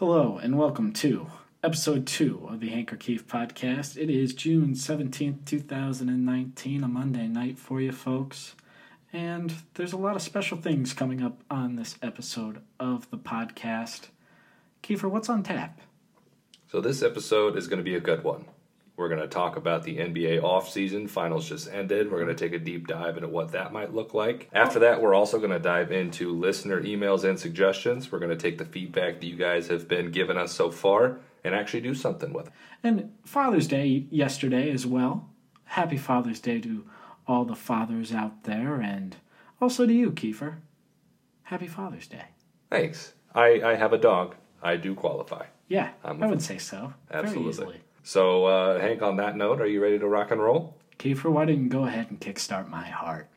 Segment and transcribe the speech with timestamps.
[0.00, 1.26] Hello and welcome to
[1.62, 3.98] episode two of the Hanker Keefe podcast.
[3.98, 8.54] It is June 17th, 2019, a Monday night for you folks.
[9.12, 14.06] And there's a lot of special things coming up on this episode of the podcast.
[14.82, 15.82] Kiefer, what's on tap?
[16.72, 18.46] So this episode is going to be a good one.
[19.00, 21.08] We're going to talk about the NBA offseason.
[21.08, 22.12] Finals just ended.
[22.12, 24.50] We're going to take a deep dive into what that might look like.
[24.52, 28.12] After that, we're also going to dive into listener emails and suggestions.
[28.12, 31.18] We're going to take the feedback that you guys have been giving us so far
[31.42, 32.52] and actually do something with it.
[32.84, 35.30] And Father's Day yesterday as well.
[35.64, 36.84] Happy Father's Day to
[37.26, 39.16] all the fathers out there and
[39.62, 40.56] also to you, Kiefer.
[41.44, 42.24] Happy Father's Day.
[42.68, 43.14] Thanks.
[43.34, 44.34] I, I have a dog.
[44.62, 45.46] I do qualify.
[45.68, 46.92] Yeah, I'm I a- would say so.
[47.10, 47.80] Very Absolutely.
[48.02, 50.76] So, uh, Hank, on that note, are you ready to rock and roll?
[50.98, 53.28] Kiefer, why didn't you go ahead and kickstart my heart?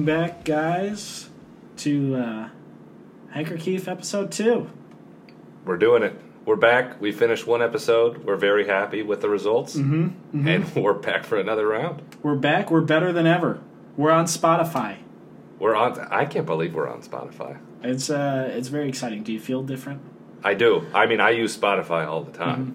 [0.00, 1.28] Welcome back, guys,
[1.76, 2.48] to uh,
[3.32, 4.70] Hanker Keefe episode two.
[5.66, 6.18] We're doing it.
[6.46, 6.98] We're back.
[7.02, 8.24] We finished one episode.
[8.24, 9.76] We're very happy with the results.
[9.76, 12.00] Mm-hmm, And we're back for another round.
[12.22, 12.70] We're back.
[12.70, 13.60] We're better than ever.
[13.98, 14.96] We're on Spotify.
[15.58, 16.00] We're on.
[16.10, 17.58] I can't believe we're on Spotify.
[17.82, 19.22] It's uh, it's very exciting.
[19.22, 20.00] Do you feel different?
[20.42, 20.86] I do.
[20.94, 22.74] I mean, I use Spotify all the time.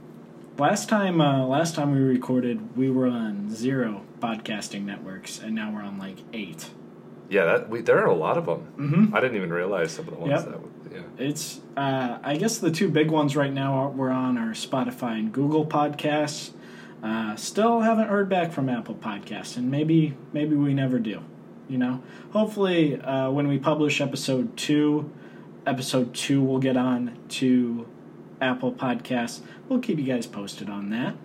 [0.59, 5.73] Last time, uh, last time we recorded, we were on zero podcasting networks, and now
[5.73, 6.69] we're on like eight.
[7.29, 8.67] Yeah, that we, there are a lot of them.
[8.77, 9.15] Mm-hmm.
[9.15, 10.45] I didn't even realize some of the ones Yep.
[10.45, 10.61] that.
[10.61, 11.01] Would, yeah.
[11.25, 15.17] It's, uh, I guess the two big ones right now are, we're on are Spotify
[15.19, 16.51] and Google Podcasts.
[17.03, 21.21] Uh, still haven't heard back from Apple Podcasts, and maybe maybe we never do.
[21.67, 25.11] You know, hopefully uh, when we publish episode two,
[25.65, 27.87] episode two will get on to
[28.41, 29.41] Apple Podcasts.
[29.67, 31.15] We'll keep you guys posted on that.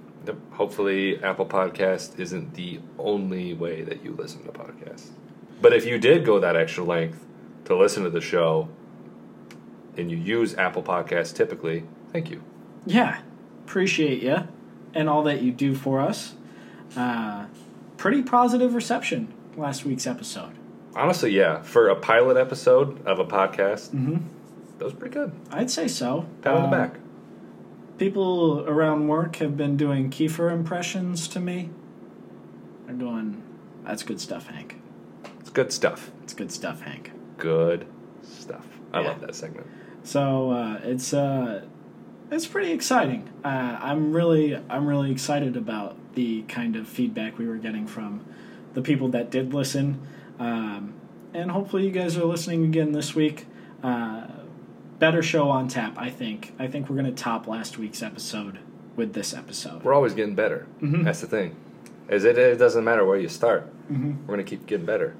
[0.53, 5.11] Hopefully, Apple Podcast isn't the only way that you listen to podcasts.
[5.60, 7.25] But if you did go that extra length
[7.66, 8.69] to listen to the show,
[9.97, 12.43] and you use Apple Podcasts typically, thank you.
[12.87, 13.21] Yeah,
[13.65, 14.49] appreciate you
[14.94, 16.34] and all that you do for us.
[16.97, 17.47] Uh,
[17.97, 20.53] pretty positive reception last week's episode.
[20.97, 23.91] Honestly, yeah, for a pilot episode of a podcast,
[24.78, 25.32] that was pretty good.
[25.50, 26.26] I'd say so.
[26.43, 26.99] Pat on the Uh, back.
[27.99, 31.69] People around work have been doing Kiefer impressions to me.
[32.87, 33.43] They're going,
[33.84, 34.80] that's good stuff, Hank.
[35.50, 36.12] It's good stuff.
[36.22, 37.11] It's good stuff, Hank.
[37.37, 37.84] Good
[38.22, 38.65] stuff.
[38.93, 39.09] I Yeah.
[39.09, 39.66] love that segment.
[40.05, 41.65] So uh, it's uh,
[42.31, 43.28] it's pretty exciting.
[43.44, 48.25] Uh, I'm really I'm really excited about the kind of feedback we were getting from
[48.75, 50.00] the people that did listen,
[50.38, 50.94] um,
[51.34, 53.47] and hopefully you guys are listening again this week.
[53.82, 54.28] Uh,
[55.00, 56.55] better show on tap, I think.
[56.61, 58.61] I think we're gonna top last week's episode
[58.94, 59.82] with this episode.
[59.82, 60.69] We're always getting better.
[60.81, 61.03] Mm-hmm.
[61.03, 61.56] That's the thing.
[62.09, 63.67] Is it, it doesn't matter where you start.
[63.91, 65.17] We're gonna keep getting better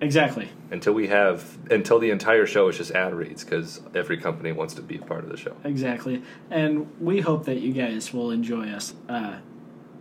[0.00, 0.50] Exactly.
[0.70, 4.74] until we have until the entire show is just ad reads because every company wants
[4.74, 5.56] to be a part of the show.
[5.64, 6.22] Exactly.
[6.50, 9.36] And we hope that you guys will enjoy us uh,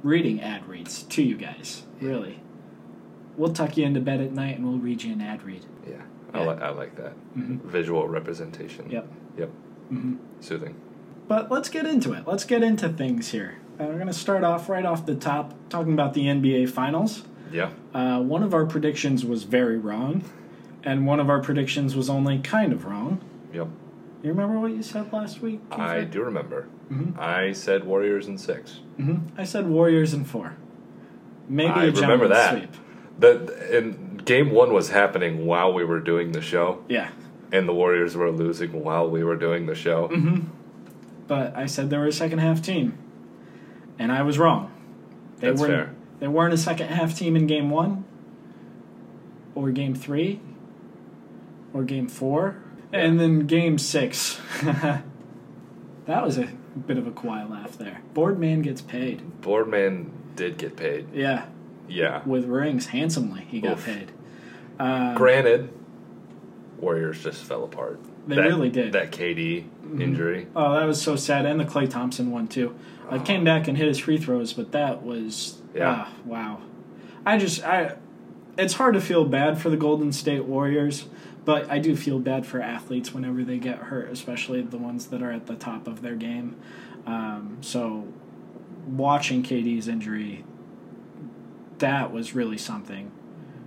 [0.03, 1.83] reading ad reads to you guys.
[2.01, 2.41] Really.
[3.37, 5.65] We'll tuck you into bed at night and we'll read you an ad read.
[5.87, 5.95] Yeah,
[6.33, 6.49] I, Yeah.
[6.51, 8.89] li- I like that visual representation.
[8.89, 9.07] Yep.
[9.37, 9.49] Yep.
[9.93, 10.75] mhm Soothing.
[11.27, 12.27] But let's get into it.
[12.27, 13.57] Let's get into things here.
[13.79, 17.23] Uh, we're going to start off right off the top talking about the NBA Finals.
[17.51, 17.71] Yeah.
[17.93, 20.23] Uh, one of our predictions was very wrong,
[20.83, 23.19] and one of our predictions was only kind of wrong.
[23.53, 23.67] Yep.
[24.23, 25.61] You remember what you said last week?
[25.71, 26.67] I do remember.
[27.17, 28.79] I said Warriors in six.
[28.97, 30.55] hmm I said Warriors in four.
[31.49, 32.51] Maybe I a remember that.
[32.57, 32.69] sweep.
[33.19, 37.09] The and game one was happening while we were doing the show, Yeah.
[37.51, 40.09] and the Warriors were losing while we were doing the show.
[40.09, 40.45] Mhm.
[41.27, 42.97] But I said they were a second half team,
[43.97, 44.71] and I was wrong.
[45.39, 45.89] They That's weren't, fair.
[46.19, 48.05] They weren't a second half team in game one,
[49.53, 50.39] or game three,
[51.73, 52.57] or game four,
[52.93, 54.39] and then game six.
[54.63, 55.03] that
[56.07, 56.47] was a
[56.87, 58.01] bit of a quiet laugh there.
[58.13, 59.41] Boardman gets paid.
[59.41, 61.07] Boardman did get paid.
[61.13, 61.45] Yeah,
[61.87, 62.21] Yeah.
[62.25, 63.45] with rings handsomely.
[63.49, 63.85] He got Oof.
[63.85, 64.11] paid.
[64.79, 65.69] Uh, Granted,
[66.79, 67.99] Warriors just fell apart.
[68.27, 68.93] They That- really did.
[68.93, 69.65] That KD
[69.99, 70.47] injury.
[70.55, 71.45] Oh, that was so sad.
[71.45, 72.73] And the Klay Thompson one too.
[73.09, 76.05] I came back and hit his free throws, but that was Yeah.
[76.07, 76.61] ah, wow.
[77.25, 77.97] I just I
[78.57, 81.05] it's hard to feel bad for the Golden State Warriors,
[81.43, 85.21] but I do feel bad for athletes whenever they get hurt, especially the ones that
[85.21, 86.55] are at the top of their game.
[87.05, 88.07] Um, so
[88.87, 90.45] watching KD's injury,
[91.79, 93.11] that was really something.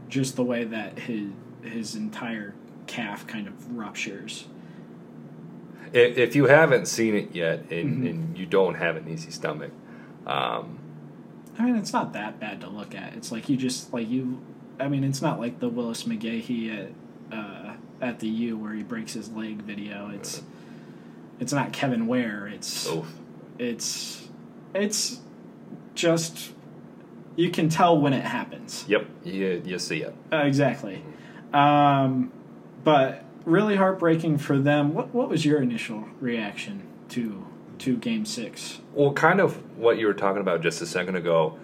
[0.08, 1.30] Just the way that his
[1.62, 2.54] his entire
[2.86, 4.46] calf kind of ruptures.
[5.92, 8.06] If, if you haven't seen it yet and, Mm-hmm.
[8.06, 9.72] and you don't have an easy stomach,
[10.26, 10.78] um,
[11.58, 13.14] I mean, it's not that bad to look at.
[13.14, 14.40] It's like you just like you.
[14.78, 16.92] I mean, it's not like the Willis McGahee
[17.32, 20.10] at uh, at the U where he breaks his leg video.
[20.14, 20.42] It's
[21.40, 22.46] it's not Kevin Ware.
[22.46, 23.12] It's oof.
[23.58, 24.28] it's
[24.74, 25.20] it's
[25.94, 26.52] just
[27.36, 28.84] you can tell when it happens.
[28.88, 30.14] Yep, you, you see it.
[30.32, 31.04] Uh, exactly.
[31.52, 32.32] Um,
[32.84, 34.94] but really heartbreaking for them.
[34.94, 37.47] What what was your initial reaction to
[37.80, 38.80] to Game Six?
[38.94, 41.58] Well, kind of what you were talking about just a second ago.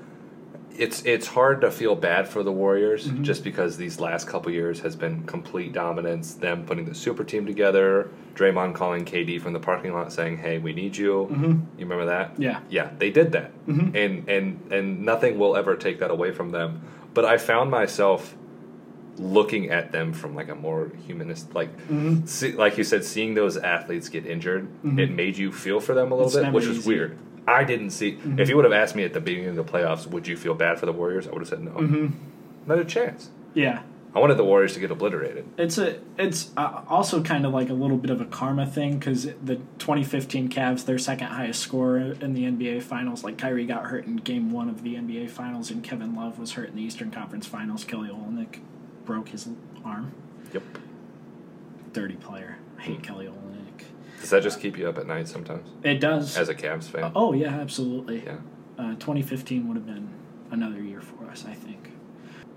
[0.76, 3.22] It's it's hard to feel bad for the Warriors Mm-hmm.
[3.22, 6.34] just because these last couple years has been complete dominance.
[6.34, 8.11] Them putting the super team together.
[8.34, 11.50] Draymond calling KD from the parking lot saying, "Hey, we need you." Mm-hmm.
[11.78, 12.32] You remember that?
[12.38, 12.58] Yeah.
[12.69, 13.94] Yeah, they did that, Mhm.
[13.94, 16.81] and and and nothing will ever take that away from them.
[17.14, 18.34] But I found myself
[19.19, 22.26] looking at them from like a more humanist, like Mhm.
[22.28, 24.99] see, like you said, seeing those athletes get injured, Mhm.
[24.99, 27.16] it made you feel for them a little It's bit, which was weird.
[27.46, 28.19] I didn't see.
[28.38, 30.55] If you would have asked me at the beginning of the playoffs, would you feel
[30.55, 31.28] bad for the Warriors?
[31.28, 32.06] I would have said no, Mm-hmm.
[32.66, 33.31] not a chance.
[33.52, 33.81] Yeah.
[34.16, 35.44] I wanted the Warriors to get obliterated.
[35.58, 38.99] It's a it's uh, also kind of like a little bit of a karma thing
[38.99, 43.87] because the 2015 Cavs, their second highest scorer in the NBA Finals, like Kyrie got
[43.87, 46.82] hurt in Game One of the NBA Finals, and Kevin Love was hurt in the
[46.82, 47.82] Eastern Conference Finals.
[47.82, 48.60] Kelly Olynyk
[49.05, 49.49] broke his
[49.85, 50.12] arm.
[50.53, 50.62] Yep.
[51.93, 52.59] Dirty player.
[52.79, 53.85] I hate Kelly Olynyk.
[54.21, 56.37] Does that just keep you up at night sometimes It does.
[56.37, 57.12] as a Cavs fan?
[57.15, 58.25] oh yeah, absolutely.
[58.25, 58.39] Yeah.
[58.79, 60.09] Uh, 2015 would have been
[60.51, 61.91] another year for us, I think.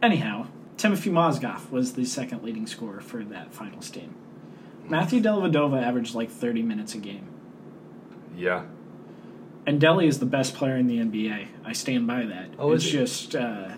[0.01, 0.47] Anyhow,
[0.77, 4.15] Timothy Mozgov was the second leading scorer for that finals team.
[4.85, 7.27] Matthew Dellavedova averaged like 30 minutes a game.
[8.35, 8.63] Yeah.
[9.65, 11.47] And Delly is the best player in the NBA.
[11.65, 12.51] I stand by that.
[12.57, 13.71] Oh, it's just, uh,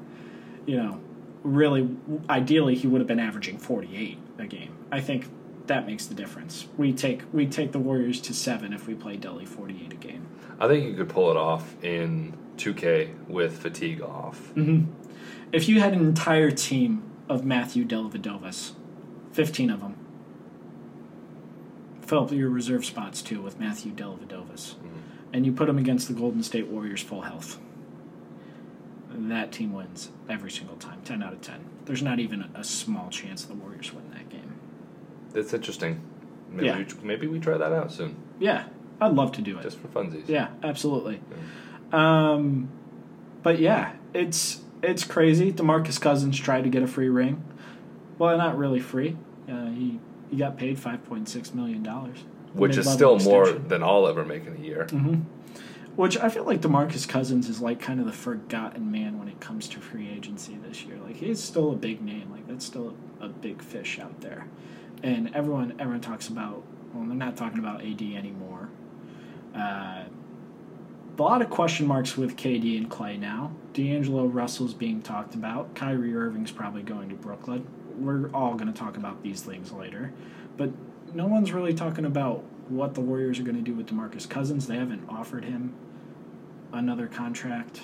[0.66, 1.00] you know,
[1.42, 1.96] really,
[2.28, 4.76] ideally, he would have been averaging 48 a game.
[4.90, 5.26] I think
[5.66, 6.66] that makes the difference.
[6.76, 10.26] We take we take the Warriors to seven if we play Delly 48 a game.
[10.58, 14.52] I think you could pull it off in 2K with fatigue off.
[14.54, 14.90] Mm-hmm.
[15.52, 18.72] If you had an entire team of Matthew Dellavedovas,
[19.32, 19.96] 15 of them,
[22.00, 24.74] fill up your reserve spots too with Matthew Dellavedovas,
[25.32, 27.58] and you put them against the Golden State Warriors full health,
[29.16, 31.60] that team wins every single time, 10 out of 10.
[31.84, 34.54] There's not even a, small chance the Warriors win that game.
[35.34, 36.00] It's interesting.
[36.50, 36.78] Maybe, Yeah.
[36.78, 38.64] we, maybe we try that out soon, Yeah,
[39.00, 39.62] I'd love to do it.
[39.62, 40.28] just for funsies.
[40.28, 41.20] Yeah, absolutely.
[41.92, 42.68] Um,
[43.42, 45.52] but yeah, it's it's crazy.
[45.52, 47.42] DeMarcus Cousins tried to get a free ring.
[48.18, 49.16] Well, not really free.
[49.50, 49.98] Uh, he
[50.30, 52.18] he got paid five point six million dollars,
[52.54, 54.86] Which is still more than I'll ever make in a year.
[54.90, 55.20] hmm
[55.96, 59.40] Which I feel like DeMarcus Cousins is like kind of the forgotten man when it
[59.40, 60.96] comes to free agency this year.
[61.04, 62.30] Like he's still a big name.
[62.30, 64.46] Like that's still a, a big fish out there,
[65.02, 66.62] and everyone everyone talks about.
[66.94, 68.68] Well, they're not talking about AD anymore.
[69.54, 70.04] Uh,
[71.18, 73.52] a lot of question marks with KD and Klay now.
[73.74, 75.74] D'Angelo Russell's being talked about.
[75.74, 77.66] Kyrie Irving's probably going to Brooklyn.
[77.98, 80.12] We're all going to talk about these things later.
[80.56, 80.70] But
[81.14, 82.44] no one's really talking about
[82.76, 84.66] what the Warriors are going to do with DeMarcus Cousins.
[84.66, 85.74] They haven't offered him
[86.72, 87.82] another contract.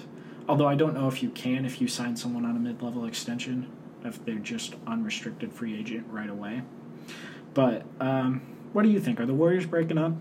[0.48, 3.04] Although I don't know if you can if you sign someone on a mid level
[3.04, 3.70] extension,
[4.04, 6.62] if they're just unrestricted free agent right away.
[7.54, 8.40] But um,
[8.72, 9.20] what do you think?
[9.20, 10.12] Are the Warriors breaking up?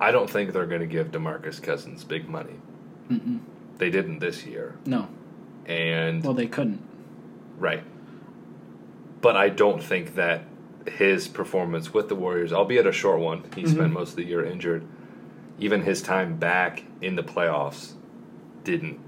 [0.00, 2.54] I don't think they're going to give DeMarcus Cousins big money.
[3.10, 3.40] Mm-mm.
[3.78, 5.08] They didn't this year, No.
[5.66, 6.80] and Well, they couldn't.
[7.58, 7.82] right.
[9.20, 10.44] But I don't think that
[10.86, 14.44] his performance with the Warriors, albeit a short one, he spent most of the year
[14.44, 14.84] injured.
[15.58, 17.92] Even his time back in the playoffs
[18.64, 18.98] didn't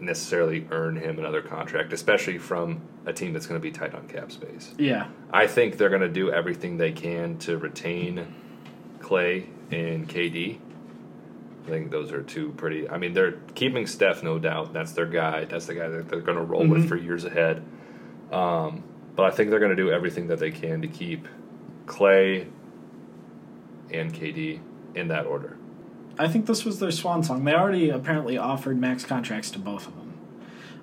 [0.00, 4.08] necessarily earn him another contract, especially from a team that's going to be tight on
[4.08, 4.74] cap space.
[4.78, 5.08] Yeah.
[5.32, 8.34] I think they're going to do everything they can to retain
[9.00, 10.58] Klay and KD.
[11.66, 12.88] I think those are two pretty.
[12.88, 14.72] I mean, they're keeping Steph, no doubt.
[14.72, 15.44] That's their guy.
[15.44, 16.88] That's the guy that they're going to roll with Mhm.
[16.88, 17.62] for years ahead.
[18.32, 18.82] Um,
[19.14, 21.28] but I think they're going to do everything that they can to keep
[21.86, 22.46] Klay
[23.90, 24.60] and KD
[24.94, 25.56] in that order.
[26.18, 27.44] I think this was their swan song.
[27.44, 30.02] They already apparently offered max contracts to both of them.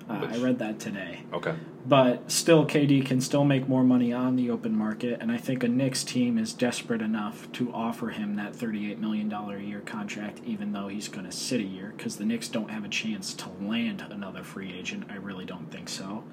[0.08, 1.22] Uh, I read that today.
[1.32, 1.54] Okay.
[1.86, 5.62] But still, KD can still make more money on the open market, and I think
[5.62, 10.40] a Knicks team is desperate enough to offer him that $38 million a year contract,
[10.44, 13.32] even though he's going to sit a year, because the Knicks don't have a chance
[13.34, 15.04] to land another free agent.
[15.10, 16.24] I really don't think so.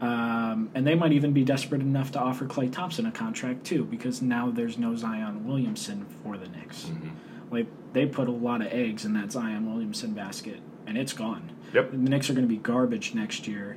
[0.00, 3.84] Um, and they might even be desperate enough to offer Klay Thompson a contract, too,
[3.84, 6.90] because now there's no Zion Williamson for the Knicks.
[7.50, 11.50] Like, they put a lot of eggs in that Zion Williamson basket, and it's gone.
[11.74, 11.90] Yep.
[11.90, 13.76] The Knicks are going to be garbage next year.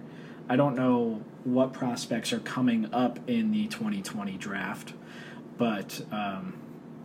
[0.49, 4.93] I don't know what prospects are coming up in the 2020 draft,
[5.57, 6.57] but um,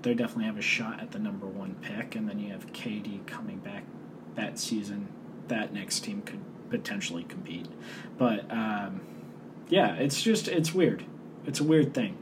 [0.03, 2.15] they definitely have a shot at the number one pick.
[2.15, 3.85] And then you have KD coming back
[4.35, 5.09] that season.
[5.49, 7.69] That next team could potentially compete.
[8.17, 9.01] But um,
[9.69, 11.05] yeah, it's just, it's weird.
[11.47, 12.17] It's a weird thing.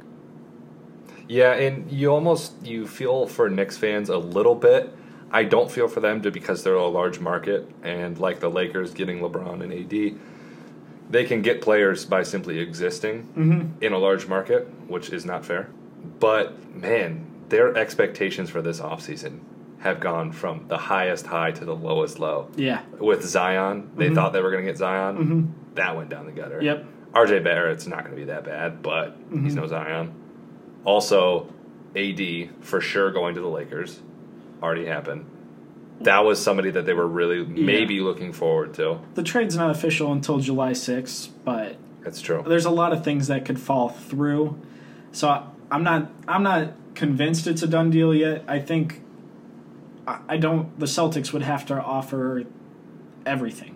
[1.29, 4.95] Yeah, and you almost you feel for Knicks fans a little bit.
[5.31, 8.95] I don't feel for them to because they're a large market and like the Lakers
[8.95, 10.21] getting LeBron and AD,
[11.11, 13.85] they can get players by simply existing mm-hmm.
[13.85, 15.69] in a large market, which is not fair.
[16.21, 19.41] But man, their expectations for this offseason
[19.81, 22.51] have gone from the highest high to the lowest low.
[22.57, 22.83] Yeah.
[22.99, 24.15] With Zion, they mm-hmm.
[24.15, 25.17] thought they were going to get Zion.
[25.17, 25.75] Mm-hmm.
[25.75, 26.63] That went down the gutter.
[26.63, 26.87] Yep.
[27.17, 30.13] RJ Barrett's not going to be that bad, but he's no Zion.
[30.85, 31.49] Also,
[31.97, 32.21] AD
[32.61, 34.01] for sure going to the Lakers
[34.63, 35.25] already happened.
[36.03, 39.01] That was somebody that they were really maybe looking forward to.
[39.15, 42.45] The trade's not official until July 6th, but That's true.
[42.47, 44.61] there's a lot of things that could fall through.
[45.13, 48.45] So I- I'm not I'm not convinced it's a done deal yet.
[48.47, 49.03] I think
[50.07, 52.45] I I don't the Celtics would have to offer
[53.25, 53.75] everything.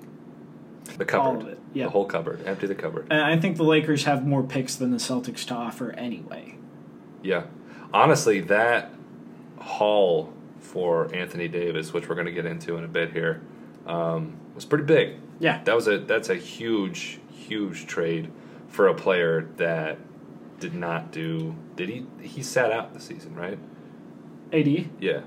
[0.99, 1.85] The cupboard, all of it, yeah.
[1.85, 3.07] the whole cupboard, empty the cupboard.
[3.11, 6.57] And I think the Lakers have more picks than the Celtics to offer anyway.
[7.23, 7.45] Yeah,
[7.93, 8.93] honestly, that
[9.59, 13.43] haul for Anthony Davis, which we're going to get into in a bit here,
[13.87, 15.17] um, was pretty big.
[15.39, 15.63] Yeah.
[15.65, 18.31] That was a that's a huge huge trade
[18.69, 19.99] for a player that
[20.61, 21.57] did not do.
[21.77, 22.07] Did he?
[22.21, 23.59] He sat out the season, right?
[24.53, 24.91] AD?
[25.01, 25.23] Yeah.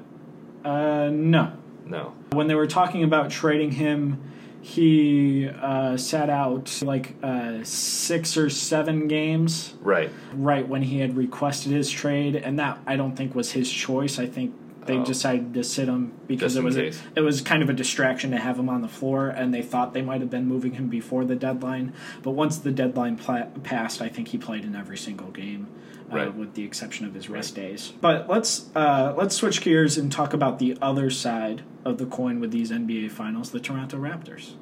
[0.64, 1.54] Uh no.
[1.86, 2.14] No.
[2.32, 4.22] When they were talking about trading him,
[4.64, 10.10] he uh, sat out like uh, six or seven games Right.
[10.34, 14.20] right when he had requested his trade, and that I don't think was his choice.
[14.20, 14.56] I think
[14.86, 15.04] they Oh.
[15.04, 18.32] decided to sit him because Just it was a, it was kind of a distraction
[18.32, 20.88] to have him on the floor, and they thought they might have been moving him
[20.88, 21.92] before the deadline.
[22.22, 25.68] But once the deadline pla- passed, I think he played in every single game.
[26.12, 30.12] Uh, with the exception of his rest days, but let's uh, let's switch gears and
[30.12, 34.54] talk about the other side of the coin with these NBA Finals: the Toronto Raptors.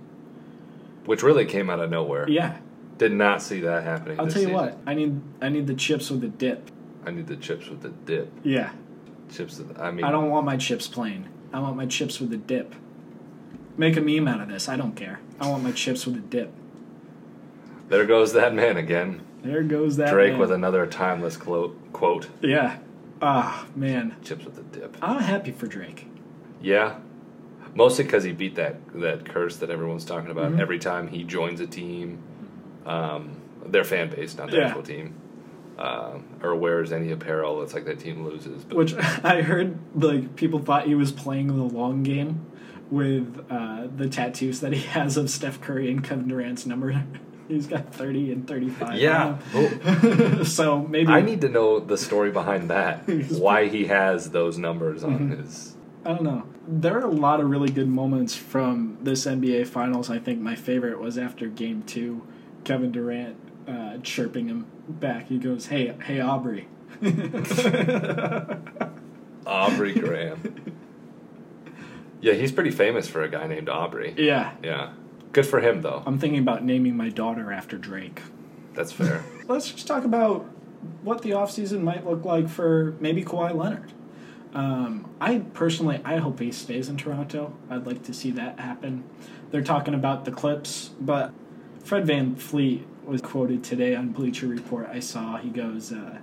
[1.06, 2.30] Which really came out of nowhere.
[2.30, 2.60] Yeah,
[2.98, 4.20] Did not see that happening.
[4.20, 4.54] I'll tell you season.
[4.54, 6.70] what, I need I need the chips with the dip.
[7.06, 8.32] I need the chips with the dip.
[8.44, 8.72] Yeah,
[9.34, 9.58] Chips.
[9.58, 11.28] With I mean, I don't want my chips plain.
[11.52, 12.76] I want my chips with a dip.
[13.78, 14.70] Make a meme out of this.
[14.70, 15.20] I don't care.
[15.40, 16.54] I want my chips with a dip.
[17.90, 19.22] there goes that man again.
[19.44, 20.40] There goes that Drake man.
[20.40, 21.78] with another timeless quote.
[21.94, 22.28] Quote.
[22.42, 22.78] yeah.
[23.22, 24.98] Ah man, Chips with the dip.
[25.02, 26.08] I'm happy for Drake.
[26.62, 26.96] Yeah,
[27.76, 30.38] mostly because he beat that that curse that everyone's talking Mm-hmm.
[30.40, 32.20] about every time he joins a team,
[32.86, 34.68] um, their fan base, not the Yeah.
[34.68, 35.14] actual team,
[35.78, 37.62] um, or wears any apparel.
[37.62, 38.64] It's like that team loses.
[38.64, 42.46] But Which I heard like people thought he was playing the long game
[42.90, 47.04] with uh, the tattoos that he has of Steph Curry and Kevin Durant's number.
[47.52, 48.98] He's got 30 and 35.
[48.98, 49.38] yeah,
[50.44, 53.04] so maybe I need to know the story behind that.
[53.30, 55.42] Why he has those numbers on Mm-hmm.
[55.42, 55.76] his.
[56.06, 56.44] I don't know.
[56.68, 60.10] There are a lot of really good moments from this NBA Finals.
[60.10, 62.26] I think my favorite was after Game Two,
[62.64, 63.36] Kevin Durant
[63.68, 65.28] uh, chirping him back.
[65.28, 66.68] He goes, "Hey, hey, Aubrey."
[69.46, 70.74] Aubrey Graham.
[72.22, 74.14] Yeah, he's pretty famous for a guy named Aubrey.
[74.18, 74.94] yeah, Yeah,
[75.32, 76.04] good for him though.
[76.06, 78.22] I'm thinking about naming my daughter after Drake.
[78.74, 79.24] That's fair.
[79.48, 80.46] Let's just talk about
[81.04, 83.92] what the offseason might look like for maybe Kawhi Leonard.
[84.54, 87.54] Um, I personally, I hope he stays in Toronto.
[87.70, 89.04] I'd like to see that happen.
[89.52, 91.34] They're talking about the Clips, but
[91.84, 94.90] Fred VanVleet was quoted today on Bleacher Report.
[94.92, 96.20] I saw he goes, uh,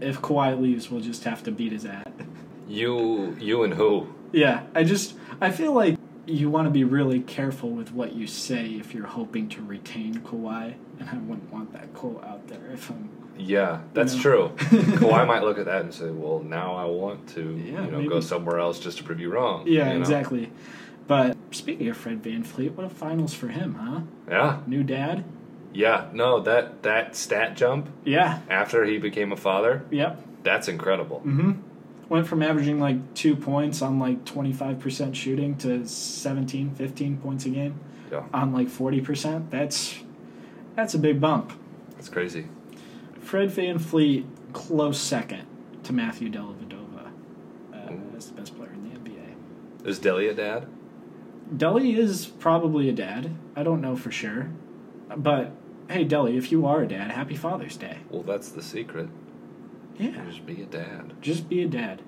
[0.00, 2.04] "If Kawhi leaves, we'll just have to beat his ass."
[2.68, 4.08] you, you and who?
[4.32, 8.26] Yeah, I just I feel like you want to be really careful with what you
[8.26, 12.70] say if you're hoping to retain Kawhi, and I wouldn't want that quote out there
[12.72, 14.20] if I'm Yeah, that's know?
[14.22, 14.48] true.
[14.56, 17.98] Kawhi might look at that and say, "Well, now I want to, Yeah, you know,
[17.98, 18.08] maybe.
[18.08, 20.00] go somewhere else just to prove you wrong." Yeah, you know?
[20.00, 20.50] exactly.
[21.06, 24.00] But speaking of Fred VanVleet, what a finals for him, huh?
[24.28, 25.24] Yeah, New dad?
[25.74, 26.06] yeah.
[26.14, 28.38] No, that that stat jump Yeah.
[28.48, 30.22] after he became a father, Yep.
[30.44, 31.18] that's incredible.
[31.26, 31.52] Mm-hmm.
[32.08, 37.48] Went from averaging like two points on like 25% shooting to 17, 15 points a
[37.50, 37.80] game.
[38.12, 38.24] Yeah.
[38.34, 39.50] on like forty percent.
[39.50, 39.98] That's
[40.76, 41.52] that's a big bump.
[41.92, 42.46] That's crazy.
[43.18, 45.46] Fred VanVleet close second
[45.84, 47.10] to Matthew Dellavedova
[47.72, 49.86] uh, as the best player in the NBA.
[49.88, 50.66] Is Delly a dad?
[51.56, 53.30] Delly is probably a dad.
[53.56, 54.50] I don't know for sure,
[55.16, 55.50] but
[55.88, 57.98] hey, Delly, if you are a dad, happy Father's Day.
[58.10, 59.08] Well, that's the secret.
[59.98, 62.02] Yeah, Just be a dad, just be a dad.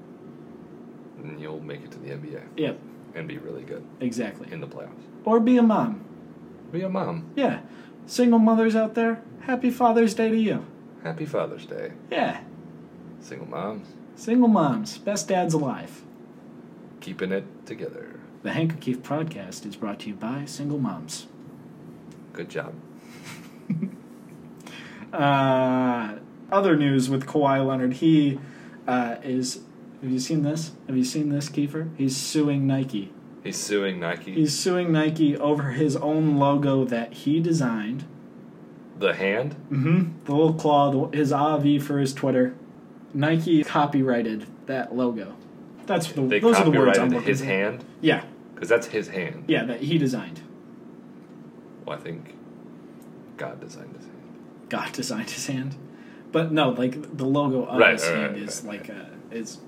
[1.22, 2.78] and you'll make it to the NBA Yep,
[3.14, 4.50] and be really good exactly.
[4.52, 5.04] in the playoffs.
[5.24, 6.04] Or be a mom.
[6.72, 7.30] Be a mom.
[7.36, 7.60] Yeah,
[8.06, 10.66] single mothers out there, happy Father's Day to you.
[11.04, 12.40] Happy Father's Day, Yeah,
[13.20, 13.86] single moms.
[14.16, 16.02] single moms, best dads alive.
[17.00, 18.18] Keeping it together.
[18.42, 21.26] The Hank O'Keefe podcast is brought to you by single moms.
[22.32, 22.74] Good job.
[25.12, 26.16] Uh,
[26.50, 28.38] other news with Kawhi Leonard, he
[28.86, 29.60] uh, is.
[30.02, 30.72] Have you seen this?
[30.86, 31.88] Have you seen this, Kiefer?
[31.96, 33.12] He's suing Nike.
[33.42, 34.34] He's suing Nike.
[34.34, 38.04] He's suing Nike over his own logo that he designed.
[38.98, 39.54] the hand.
[39.70, 40.24] Mm-hmm.
[40.24, 42.54] The little claw, the, his AV for his Twitter.
[43.14, 45.34] Nike copyrighted that logo.
[45.86, 47.46] That's the They those are the words I'm looking his for.
[47.46, 48.24] hand Yeah,
[48.54, 49.44] because that's his hand.
[49.48, 50.40] yeah, that he designed.
[51.84, 52.34] Well, I think
[53.36, 54.16] God designed his hand.
[54.68, 55.76] God designed his hand,
[56.36, 59.58] but no, like the logo of Right, his right, hand right, is like a it's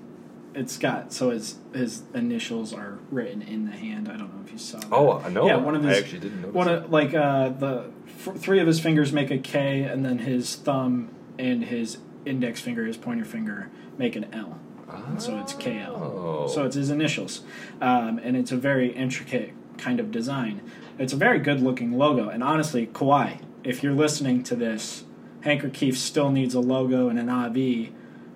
[0.53, 4.07] it's got so his his initials are written in the hand.
[4.07, 4.77] I don't know if you saw.
[4.79, 4.89] That.
[4.91, 5.47] Oh, I know.
[5.47, 6.53] Yeah, one of his I actually didn't notice.
[6.53, 10.19] one of like uh the f- three of his fingers make a K, and then
[10.19, 11.09] his thumb
[11.39, 14.59] and his index finger, his pointer finger, make an L.
[15.07, 15.99] And so it's KL.
[15.99, 16.47] Oh.
[16.47, 17.41] So it's his initials,
[17.81, 20.61] um, and it's a very intricate kind of design.
[20.99, 25.03] It's a very good looking logo, and honestly, Kawhi, if you're listening to this,
[25.45, 27.89] O'Keefe still needs a logo and an IV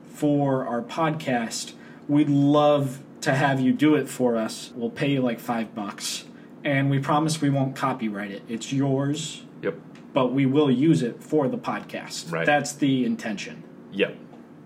[0.07, 1.73] for our podcast.
[2.07, 4.71] We'd love to have you do it for us.
[4.75, 6.25] We'll pay you like five bucks,
[6.63, 8.43] and we promise we won't copyright it.
[8.49, 9.75] It's yours, Yep.
[10.13, 12.31] but we will use it for the podcast.
[12.31, 12.45] Right.
[12.45, 13.63] That's the intention.
[13.91, 14.17] Yep.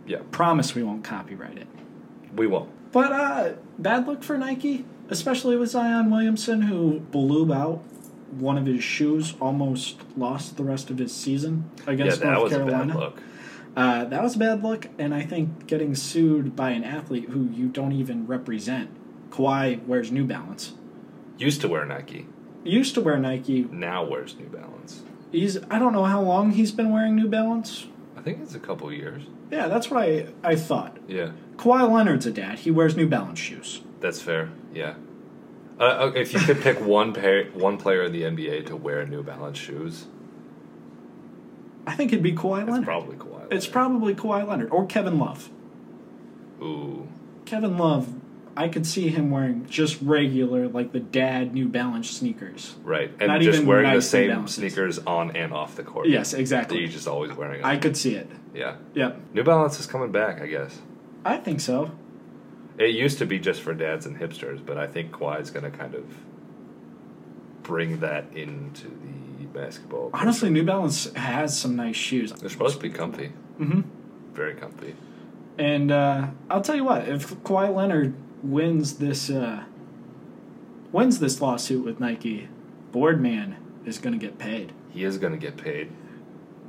[0.08, 0.32] Yep.
[0.32, 1.67] Promise we won't copyright it.
[2.36, 2.69] We won't.
[2.91, 7.84] But uh, bad look for Nike, especially with Zion Williamson, who blew out
[8.32, 12.44] one of his shoes, almost lost the rest of his season Yeah, against that North
[12.44, 12.84] was Carolina.
[12.84, 13.22] a bad look.
[13.76, 17.46] Uh, that was a bad look, and I think getting sued by an athlete who
[17.54, 18.90] you don't even represent.
[19.30, 20.74] Kawhi wears New Balance.
[21.38, 22.26] Used to wear Nike.
[22.63, 23.63] Used to wear Nike.
[23.72, 25.04] Now wears New Balance.
[25.32, 27.86] He's I don't know how long he's been wearing New Balance.
[28.18, 29.24] I think it's a couple years.
[29.52, 30.98] Yeah, that's what I, I thought.
[31.08, 32.60] Yeah, Kawhi Leonard's a dad.
[32.60, 33.82] He wears New Balance shoes.
[34.02, 34.50] that's fair.
[34.74, 34.96] Yeah.
[35.80, 39.22] Uh, if you could pick one pair, one player in the NBA to wear New
[39.22, 40.08] Balance shoes,
[41.86, 42.86] I think it'd be Kawhi it's Leonard.
[42.86, 43.54] probably Kawhi.
[43.54, 45.50] It's probably Kawhi Leonard or Kevin Love.
[46.62, 47.08] Ooh,
[47.46, 48.13] Kevin Love,
[48.58, 52.76] I could see him wearing just regular, like the dad New Balance sneakers.
[52.84, 55.84] right, and Not just even wearing the nice New same sneakers on and off the
[55.84, 56.08] court.
[56.08, 56.80] Yes, exactly.
[56.82, 57.62] you just always wearing.
[57.62, 57.70] Them.
[57.70, 58.28] I could see it.
[58.56, 60.42] Yeah, Yep, New Balance is coming back.
[60.42, 60.82] I guess
[61.24, 61.92] I think so.
[62.78, 65.76] It used to be just for dads and hipsters, but I think Kawhi's going to
[65.78, 66.06] kind of
[67.63, 68.88] bring that into
[69.40, 70.10] the basketball.
[70.13, 72.32] Honestly, New Balance has some nice shoes.
[72.34, 73.82] They're supposed to be comfy, Mm-hmm.
[74.34, 74.96] very comfy.
[75.58, 78.13] And uh, I'll tell you what, if Kawhi Leonard
[78.44, 79.63] wins this uh,
[80.92, 82.48] wins this lawsuit with Nike,
[82.92, 84.72] Boardman is going to get paid.
[84.92, 85.92] He is going to get paid.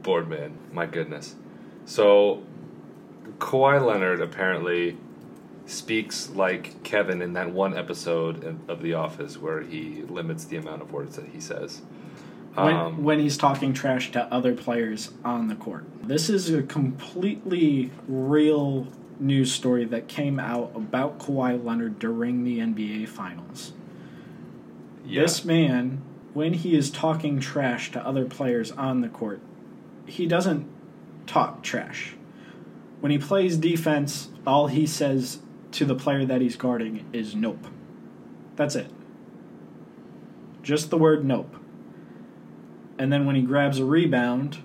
[0.03, 1.37] Boardman, my goodness.
[1.85, 2.43] So,
[3.39, 4.97] Kawhi Leonard apparently
[5.69, 10.83] speaks like Kevin in that one episode of The Office where he limits the amount
[10.83, 11.83] of words that he says.
[12.55, 15.85] when, Um, when he's talking trash to other players on the court.
[16.03, 18.89] This is a completely real
[19.21, 23.73] news story that came out about Kawhi Leonard during the NBA Finals.
[25.05, 25.23] yeah.
[25.23, 26.03] This man,
[26.35, 29.41] when he is talking trash to other players on the court,
[30.07, 30.67] he doesn't
[31.27, 32.15] talk trash.
[33.01, 35.39] When he plays defense, all he says
[35.73, 37.67] to the player that he's guarding is nope.
[38.57, 38.91] That's it.
[40.63, 41.57] Just the word nope.
[42.99, 44.59] And then when he grabs a rebound,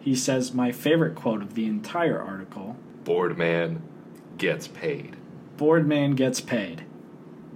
[0.00, 3.82] he says my favorite quote of the entire article Boardman
[4.38, 5.16] gets paid.
[5.56, 6.84] Boardman gets paid.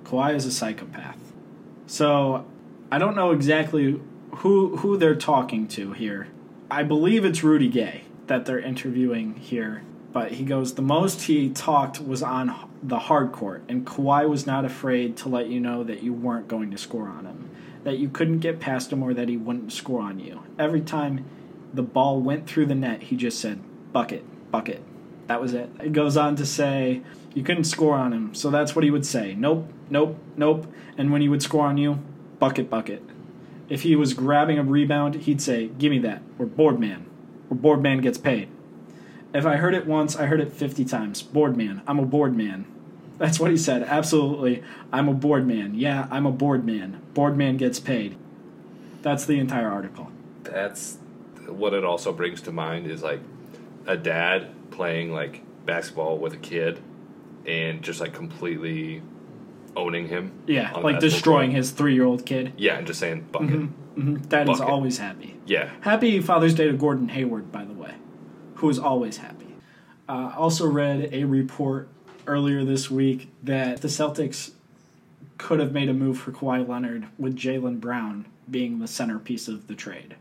[0.02, 1.32] Kawhi is a psychopath.
[1.86, 2.46] So
[2.90, 4.00] I don't know exactly
[4.36, 6.28] who who they're talking to here.
[6.70, 9.82] I believe it's Rudy Gay that they're interviewing here.
[10.12, 14.46] But he goes, the most he talked was on the hard court, and Kawhi was
[14.46, 17.50] not afraid to let you know that you weren't going to score on him,
[17.84, 20.42] that you couldn't get past him, or that he wouldn't score on you.
[20.58, 21.24] Every time
[21.72, 23.60] the ball went through the net, he just said,
[23.92, 24.82] bucket, bucket.
[25.28, 25.70] That was it.
[25.78, 27.02] It goes on to say,
[27.34, 29.34] you couldn't score on him, so that's what he would say.
[29.34, 30.66] Nope, nope, nope.
[30.98, 32.00] And when he would score on you,
[32.40, 33.02] bucket, bucket.
[33.68, 37.06] If he was grabbing a rebound, he'd say, "Give me that," or "Board man,"
[37.48, 38.48] or "Board man gets paid."
[39.32, 41.22] If I heard it once, I heard it fifty times.
[41.22, 41.82] Board man.
[41.86, 42.64] I'm a board man.
[43.18, 43.82] That's what he said.
[43.82, 44.62] Absolutely.
[44.92, 45.74] I'm a board man.
[45.74, 47.00] Yeah, I'm a board man.
[47.14, 48.16] Board man gets paid.
[49.02, 50.10] That's the entire article.
[50.42, 50.98] That's
[51.46, 53.20] what it also brings to mind is like
[53.86, 56.80] a dad playing like basketball with a kid
[57.46, 59.02] and just like completely
[59.76, 60.32] owning him.
[60.46, 61.56] Yeah, like destroying court.
[61.58, 62.52] his three year old kid.
[62.56, 63.48] Yeah, and just saying bucket.
[63.50, 64.72] hmm That is Bucket.
[64.72, 65.36] always happy.
[65.46, 65.70] Yeah.
[65.82, 67.94] Happy Father's Day to Gordon Hayward, by the way,
[68.60, 69.54] who is always happy.
[70.06, 71.88] Uh, also read a report
[72.26, 74.52] earlier this week that the Celtics
[75.38, 79.66] could have made a move for Kawhi Leonard with Jaylen Brown being the centerpiece of
[79.66, 80.16] the trade.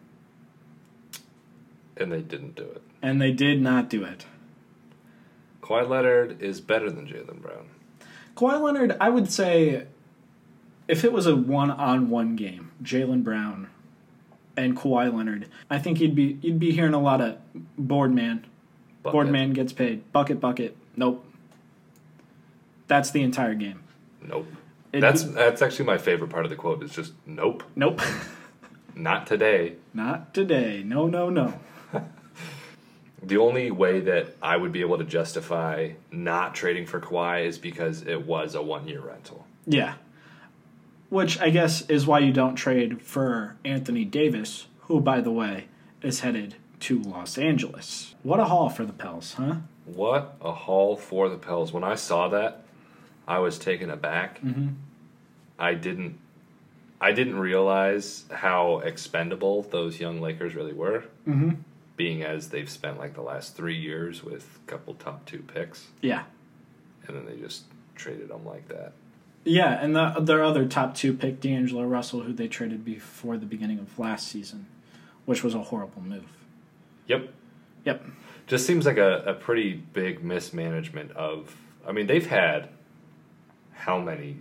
[1.97, 2.81] And they didn't do it.
[3.01, 4.25] And they did not do it.
[5.61, 7.67] Kawhi Leonard is better than Jaylen Brown.
[8.37, 9.85] Kawhi Leonard, I would say,
[10.87, 13.67] if it was a one on one game, Jaylen Brown
[14.63, 17.37] and Kawhi Leonard, I think you'd be you'd be hearing a lot of
[17.77, 18.45] board man,
[19.03, 19.13] Bucket.
[19.13, 20.75] board man gets paid, bucket bucket.
[20.95, 21.25] Nope.
[22.87, 23.83] That's the entire game.
[24.21, 24.47] Nope.
[24.91, 26.81] It'd that's be- that's actually my favorite part of the quote.
[26.83, 28.01] It's just nope, nope.
[28.95, 29.75] not today.
[29.93, 30.83] Not today.
[30.85, 31.59] No, no, no.
[33.21, 37.57] The only way that I would be able to justify not trading for Kawhi is
[37.57, 39.45] because it was a one year rental.
[39.65, 39.95] Yeah.
[41.09, 45.65] Which I guess is why you don't trade for Anthony Davis, who, by the way,
[46.01, 48.13] is headed to Los Angeles.
[48.23, 49.55] What a haul for the Pels, huh?
[49.85, 51.73] What a haul for the Pels.
[51.73, 52.61] When I saw that,
[53.27, 54.39] I was taken aback.
[54.41, 54.75] Mhm.
[55.57, 56.17] I didn't
[57.01, 61.51] I didn't realize how expendable those young Lakers really were, Mm-hmm.
[61.95, 65.87] being as they've spent like the last three years with a couple top two picks,
[66.01, 66.23] Yeah.
[67.07, 67.63] and then they just
[67.95, 68.91] traded them like that.
[69.49, 73.45] Yeah, and the, their other top two pick, D'Angelo Russell, who they traded before the
[73.47, 74.67] beginning of last season,
[75.25, 76.27] which was a horrible move.
[77.07, 77.33] Yep.
[77.85, 78.05] Yep.
[78.45, 81.55] Just seems like a, a pretty big mismanagement of.
[81.87, 82.69] I mean, they've had
[83.73, 84.37] how many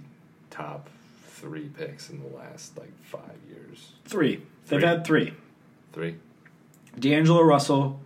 [0.50, 0.90] top
[1.26, 3.92] three picks in the last like five years?
[4.04, 4.42] Three.
[4.66, 4.82] They've Three.
[4.88, 5.32] had three.
[5.92, 6.16] Three.
[6.98, 8.00] D'Angelo Russell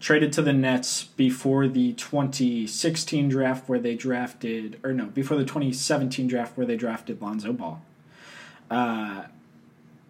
[0.00, 5.44] traded to the Nets before the 2016 draft where they drafted, or no, before the
[5.44, 7.82] 2017 draft where they drafted Lonzo Ball.
[8.70, 9.24] Uh,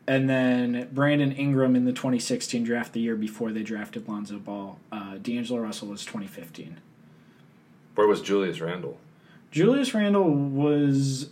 [0.07, 4.79] and then Brandon Ingram in the 2016 draft, the year before they drafted Lonzo Ball.
[4.93, 6.81] Uh, D'Angelo Russell was 2015.
[7.97, 8.99] Where was Julius Randle?
[9.51, 11.31] Julius Randle was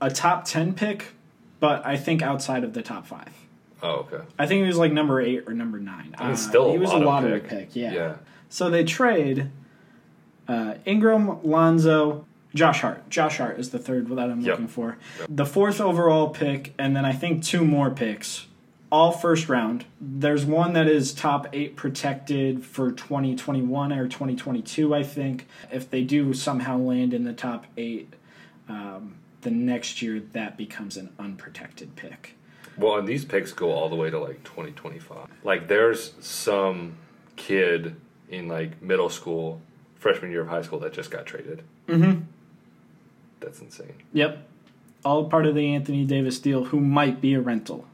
[0.00, 1.12] a top 10 pick,
[1.60, 3.32] but I think outside of the top five.
[3.82, 4.20] Oh, okay.
[4.38, 6.14] I think he was like number eight or number nine.
[6.18, 7.48] I mean, Uh, still a he was a lottery pick.
[7.48, 7.76] pick.
[7.76, 7.92] yeah.
[7.92, 8.14] Yeah.
[8.48, 9.50] So they trade
[10.48, 13.08] uh, Ingram, Lonzo, Josh Hart.
[13.08, 14.46] Josh Hart is the third that I'm Yep.
[14.50, 14.98] looking for.
[15.28, 18.46] The fourth overall pick, and then I think two more picks,
[18.90, 19.86] all first round.
[20.00, 25.46] There's one that is top eight protected for 2021 or 2022, I think.
[25.72, 28.12] If they do somehow land in the top eight,
[28.68, 32.36] um, the next year that becomes an unprotected pick.
[32.76, 35.28] Well, and these picks go all the way to like 2025.
[35.44, 36.96] Like, there's some
[37.36, 37.96] kid
[38.28, 39.60] in like middle school,
[39.96, 41.62] freshman year of high school that just got traded.
[41.88, 42.22] Mm-hmm.
[43.40, 43.94] That's insane.
[44.12, 44.48] Yep.
[45.04, 47.86] All part of the Anthony Davis deal, who might be a rental.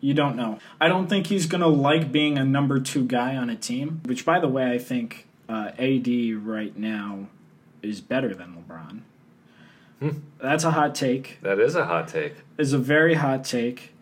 [0.00, 0.58] You don't know.
[0.80, 4.00] I don't think he's going to like being a number two guy on a team,
[4.04, 6.08] which, by the way, I think uh, AD
[6.42, 7.28] right now
[7.82, 9.00] is better than LeBron.
[10.00, 10.18] Hmm.
[10.40, 11.38] That's a hot take.
[11.42, 12.34] That is a hot take.
[12.58, 13.94] Is a very hot take.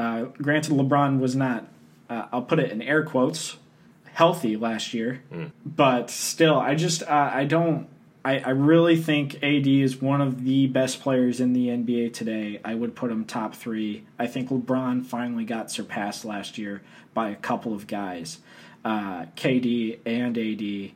[0.00, 1.68] Uh, granted, LeBron was not,
[2.08, 3.58] uh, I'll put it in air quotes,
[4.14, 5.50] healthy last year, Mm.
[5.64, 7.86] but still, I just, uh, I don't,
[8.24, 12.60] I, I really think AD is one of the best players in the NBA today.
[12.64, 14.04] I would put him top three.
[14.18, 16.82] I think LeBron finally got surpassed last year
[17.14, 18.38] by a couple of guys,
[18.84, 20.92] uh, KD and AD.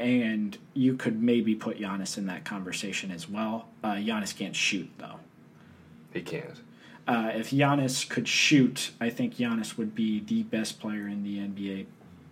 [0.00, 3.66] And you could maybe put Giannis in that conversation as well.
[3.82, 5.18] Uh, Giannis can't shoot, though.
[6.12, 6.60] He can't.
[7.06, 11.38] Uh, if Giannis could shoot, I think Giannis would be the best player in the
[11.38, 11.86] NBA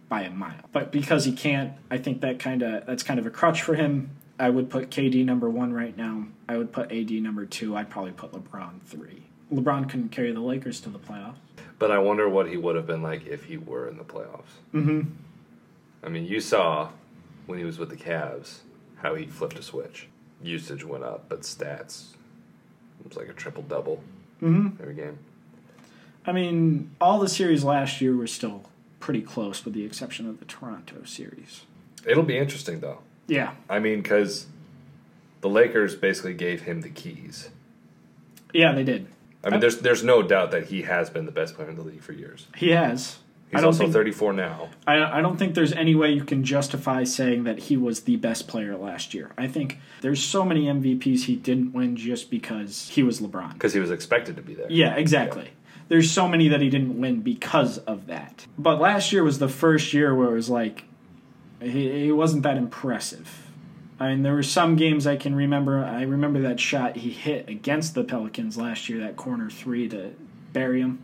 [0.09, 0.55] by a mile.
[0.73, 3.75] But because he can't, I think that kind of that's kind of a crutch for
[3.75, 4.11] him.
[4.39, 6.27] I would put KD number one right now.
[6.49, 7.77] I would put AD number two.
[7.77, 9.25] I'd probably put LeBron three.
[9.53, 11.37] LeBron couldn't carry the Lakers to the playoffs.
[11.79, 14.61] But I wonder what he would have been like if he were in the playoffs.
[14.73, 15.03] Mm-hmm.
[16.03, 16.91] I mean, you saw
[17.47, 18.61] when he was with the Cavs
[18.97, 20.09] how he flipped a switch.
[20.43, 22.15] Usage went up, but stats
[23.01, 24.03] it was like a triple double
[24.43, 24.83] Mm-hmm.
[24.83, 25.19] every game.
[26.27, 28.65] I mean, all the series last year were still
[29.01, 31.63] pretty close, with the exception of the Toronto series.
[32.07, 32.99] It'll be interesting though.
[33.29, 34.47] Yeah, I mean, because
[35.41, 37.51] the Lakers basically gave him the keys.
[38.53, 39.07] yeah, they did.
[39.45, 41.83] I mean, there's there's no doubt that he has been the best player in the
[41.83, 42.47] league for years.
[42.57, 43.19] He has.
[43.53, 44.71] I He's don't also think 34 now.
[44.87, 48.17] I, I don't think there's any way you can justify saying that he was the
[48.17, 49.33] best player last year.
[49.37, 53.53] I think there's so many MVPs he didn't win just because he was LeBron.
[53.53, 54.71] because he was expected to be there.
[54.71, 55.51] Yeah, exactly.
[55.89, 58.47] There's so many that he didn't win because of that.
[58.57, 60.85] But last year was the first year where it was like
[61.61, 63.51] he, he wasn't that impressive.
[64.01, 65.85] I mean, there were some games I can remember.
[65.85, 70.15] I remember that shot he hit against the Pelicans last year, that corner three to
[70.55, 71.03] bury him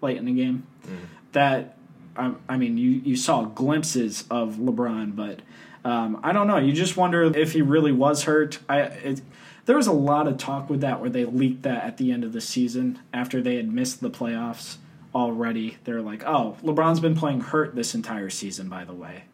[0.00, 0.66] late in the game.
[0.86, 0.96] Mm.
[1.34, 1.76] That
[2.16, 5.40] I, I mean, you you saw glimpses of LeBron, but
[5.84, 6.56] um, I don't know.
[6.58, 8.58] You just wonder if he really was hurt.
[8.68, 9.20] I it,
[9.66, 12.24] there was a lot of talk with that where they leaked that at the end
[12.24, 14.76] of the season after they had missed the playoffs
[15.14, 15.76] already.
[15.84, 19.24] They're like, "Oh, LeBron's been playing hurt this entire season." By the way,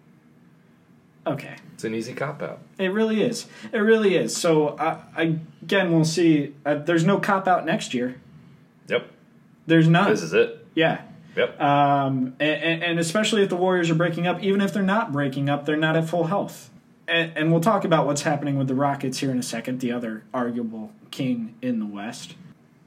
[1.26, 2.60] okay, It's an easy cop out.
[2.78, 3.46] it really is.
[3.72, 4.36] It really is.
[4.36, 6.54] So uh, again, we'll see.
[6.64, 8.20] Uh, there's no cop out next year.
[8.88, 9.06] Yep.
[9.66, 10.10] There's none.
[10.10, 10.66] This is it.
[10.74, 11.02] yeah.
[11.36, 11.60] Yep.
[11.60, 15.48] Um, and, and especially if the Warriors are breaking up, even if they're not breaking
[15.48, 16.70] up, they're not at full health.
[17.06, 19.92] And, and we'll talk about what's happening with the Rockets here in a second, the
[19.92, 22.34] other arguable king in the West.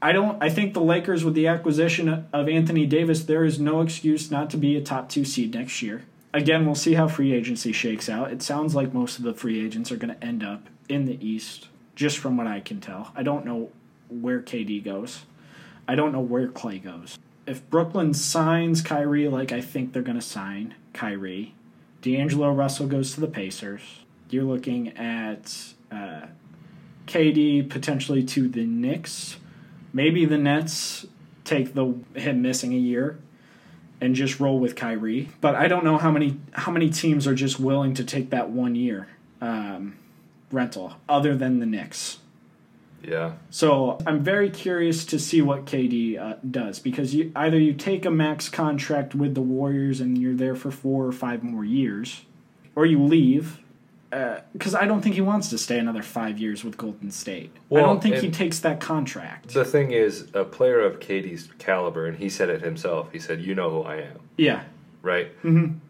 [0.04, 0.42] I don't.
[0.42, 4.50] I think the Lakers, with the acquisition of Anthony Davis, there is no excuse not
[4.50, 6.04] to be a top two seed next year.
[6.34, 8.30] Again, we'll see how free agency shakes out.
[8.30, 11.26] It sounds like most of the free agents are going to end up in the
[11.26, 13.12] East, just from what I can tell.
[13.16, 13.70] I don't know
[14.10, 15.24] where KD goes.
[15.88, 17.18] I don't know where Klay goes.
[17.46, 21.54] If Brooklyn signs Kyrie like I think they're going to sign Kyrie,
[22.00, 23.80] D'Angelo Russell goes to the Pacers.
[24.30, 26.26] You're looking at uh,
[27.06, 29.36] KD potentially to the Knicks.
[29.92, 31.06] Maybe the Nets
[31.44, 33.18] take the him missing a year
[34.00, 35.28] and just roll with Kyrie.
[35.40, 38.50] But I don't know how many how many teams are just willing to take that
[38.50, 39.08] one year
[39.40, 39.96] um,
[40.50, 42.18] rental other than the Knicks.
[43.06, 43.32] Yeah.
[43.50, 48.04] So I'm very curious to see what KD uh, does because you, either you take
[48.04, 52.22] a max contract with the Warriors and you're there for four or five more years,
[52.74, 53.60] or you leave.
[54.52, 57.50] Because I don't think he wants to stay another five years with Golden State.
[57.72, 59.52] I don't think he takes that contract.
[59.52, 63.10] The thing is, a player of KD's caliber, and he said it himself.
[63.10, 64.62] He said, "You know who I am, yeah,
[65.02, 65.32] right?"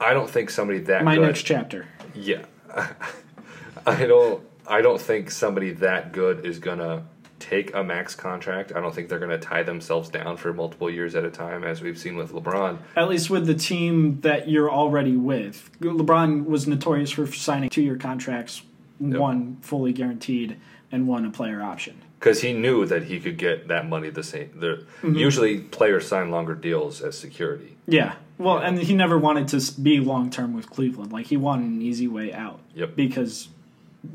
[0.00, 1.26] I don't think somebody that my good.
[1.26, 1.86] next chapter.
[2.14, 2.46] Yeah,
[3.86, 4.42] I don't.
[4.66, 7.04] I don't think somebody that good is gonna
[7.38, 8.72] take a max contract.
[8.74, 11.82] I don't think they're gonna tie themselves down for multiple years at a time, as
[11.82, 12.78] we've seen with LeBron.
[12.96, 15.70] At least with the team that you're already with.
[15.80, 18.62] LeBron was notorious for signing two year contracts,
[18.98, 20.56] one fully guaranteed
[20.90, 22.00] and one a player option.
[22.20, 24.48] Because he knew that he could get that money the same.
[24.48, 25.14] Mm-hmm.
[25.14, 27.76] Usually, players sign longer deals as security.
[27.86, 28.14] Yeah.
[28.38, 31.12] Well, and he never wanted to be long term with Cleveland.
[31.12, 32.60] Like he wanted an easy way out.
[32.74, 32.96] Yep.
[32.96, 33.48] Because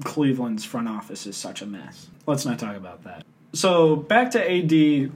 [0.04, 2.08] Cleveland's front office is such a mess.
[2.25, 3.23] Let's not talk about that.
[3.54, 5.12] So back to AD in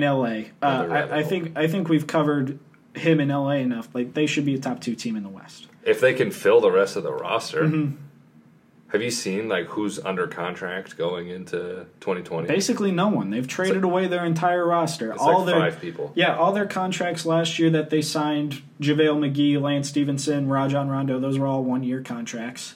[0.00, 0.24] LA.
[0.62, 2.58] Uh, I, I think I think we've covered
[2.94, 3.88] him in LA enough.
[3.94, 5.68] Like they should be a top two team in the West.
[5.84, 7.96] If they can fill the rest of the roster, Mm-hmm.
[8.88, 12.48] have you seen like who's under contract going into 2020?
[12.48, 13.30] Basically, no one.
[13.30, 15.14] They've traded away their entire roster.
[15.18, 16.10] All like their five people.
[16.16, 21.20] Yeah, all their contracts last year that they signed, JaVale McGee, Lance Stephenson, Rajon Rondo,
[21.20, 22.74] those were all one year contracts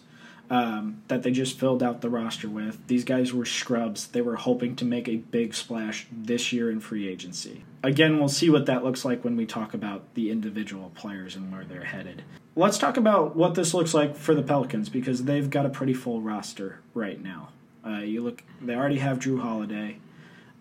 [0.53, 2.87] um, that they just filled out the roster with.
[2.87, 4.09] These guys were scrubs.
[4.09, 7.65] They were hoping to make a big splash this year in free agency.
[7.83, 11.51] Again, we'll see what that looks like when we talk about the individual players and
[11.51, 12.23] where they're headed.
[12.55, 15.95] Let's talk about what this looks like for the Pelicans because they've got a pretty
[15.95, 17.49] full roster right now.
[17.85, 20.01] Uh, you look, they already have Jrue Holiday.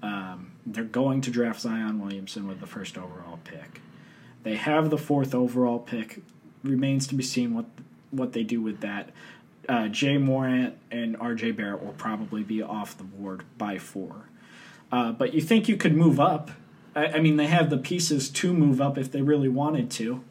[0.01, 3.81] Um, they're going to draft Zion Williamson with the first overall pick.
[4.43, 6.21] They have the fourth overall pick.
[6.63, 7.65] Remains to be seen what
[8.11, 9.09] what they do with that.
[9.69, 11.51] Uh, Ja Morant and R.J.
[11.51, 14.27] Barrett will probably be off the board by four.
[14.91, 16.51] Uh, but you think you could move up?
[16.95, 20.23] I, I mean, they have the pieces to move up if they really wanted to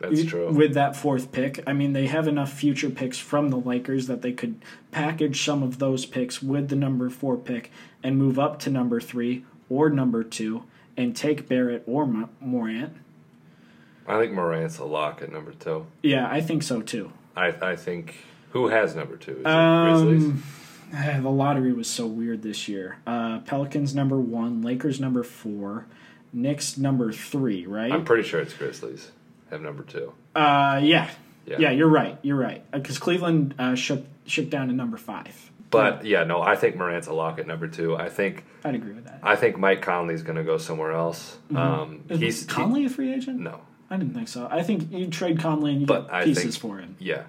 [0.00, 0.52] That's true.
[0.52, 1.62] with that fourth pick.
[1.66, 5.62] I mean, they have enough future picks from the Lakers that they could package some
[5.62, 7.70] of those picks with the number four pick
[8.02, 10.64] and move up to number three or number two
[10.96, 12.94] and take Barrett or Mo- Morant.
[14.06, 15.86] I think Morant's a lock at number two.
[16.02, 17.12] Yeah, I think so too.
[17.36, 18.16] I I think
[18.52, 19.32] who has number two?
[19.32, 20.24] Is it Grizzlies?
[20.24, 20.42] Um,
[20.94, 22.98] eh, the lottery was so weird this year.
[23.06, 25.86] Uh, Pelicans number one, Lakers number four,
[26.32, 27.92] Knicks number three, right?
[27.92, 29.10] I'm pretty sure it's Grizzlies
[29.50, 30.12] have number two.
[30.34, 31.10] uh, yeah.
[31.44, 31.56] Yeah.
[31.58, 32.16] yeah, you're right.
[32.22, 32.62] You're right.
[32.70, 35.50] Because Cleveland uh, shook shook down to number five.
[35.70, 37.96] But yeah, no, I think Morant's a lock at number two.
[37.96, 39.18] I think I'd agree with that.
[39.24, 41.36] I think Mike Conley's going to go somewhere else.
[41.54, 43.40] Um, Is he's he- Conley a free agent?
[43.40, 43.58] no,
[43.90, 44.46] I didn't think so.
[44.48, 46.94] I think you trade Conley and you But get I pieces think- for him.
[47.00, 47.24] yeah.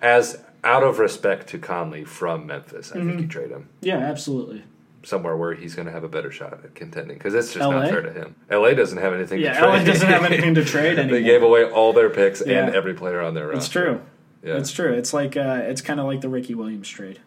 [0.00, 3.08] As out of respect to Conley from Memphis, I Mm-hmm.
[3.08, 3.68] think you trade him.
[3.80, 4.64] Yeah, absolutely.
[5.04, 7.70] somewhere where he's going to have a better shot at contending because it's just LA?
[7.82, 8.34] not fair to him.
[8.50, 9.40] LA doesn't have anything.
[9.40, 9.68] Yeah, to trade.
[9.68, 13.20] LA doesn't have anything to trade they gave away all their picks and every player
[13.20, 13.56] on their roster.
[13.58, 14.00] It's true.
[14.42, 14.56] Yeah.
[14.58, 14.92] It's true.
[14.92, 17.20] It's like uh, it's kind of like the Ricky Williams trade.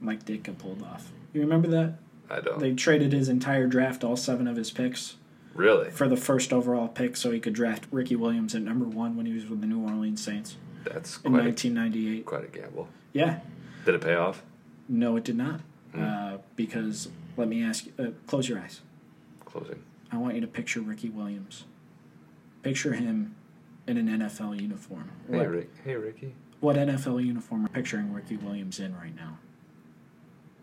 [0.00, 1.10] Mike Ditka pulled off.
[1.32, 1.94] You remember that?
[2.30, 5.16] I don't They traded his entire draft, all seven of his picks,
[5.54, 5.90] really.
[5.90, 9.26] for the first overall pick, so he could draft Ricky Williams at number one when
[9.26, 12.24] he was with the New Orleans Saints That's in quite a, 1998.
[12.26, 12.88] quite a gamble.
[13.12, 13.40] Yeah.
[13.84, 14.42] Did it pay off?
[14.88, 15.60] No, it did not.
[15.94, 16.02] Hmm.
[16.02, 17.92] Uh, because let me ask you.
[17.98, 18.80] Uh, close your eyes.
[19.44, 19.82] Closing.
[20.12, 21.64] I want you to picture Ricky Williams.
[22.62, 23.34] Picture him
[23.86, 25.10] in an NFL uniform.
[25.30, 25.70] Hey, What, Rick.
[25.84, 26.34] Hey, Ricky.
[26.60, 29.38] what NFL uniform are you picturing Ricky Williams in right now?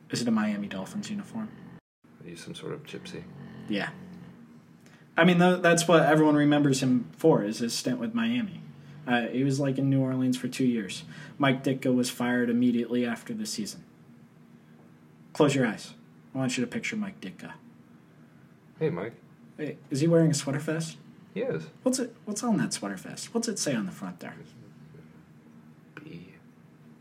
[0.10, 1.50] Is it a Miami Dolphins uniform?
[2.24, 3.24] Are you some sort of gypsy?
[3.70, 3.90] Yeah.
[5.18, 8.62] I mean, that's what everyone remembers him for is his stint with Miami.
[9.12, 11.04] Uh, he was like in New Orleans for two years.
[11.38, 13.84] Mike Ditka was fired immediately after the season.
[15.34, 15.96] Close your eyes.
[16.34, 17.54] I want you to picture Mike Ditka.
[18.80, 19.14] Hey, Mike.
[19.58, 20.96] Hey, is he wearing a sweater vest?
[21.34, 21.64] He is.
[21.84, 22.16] What's it?
[22.24, 23.34] What's on that sweater vest?
[23.34, 24.34] What's it say on the front there?
[25.96, 26.28] B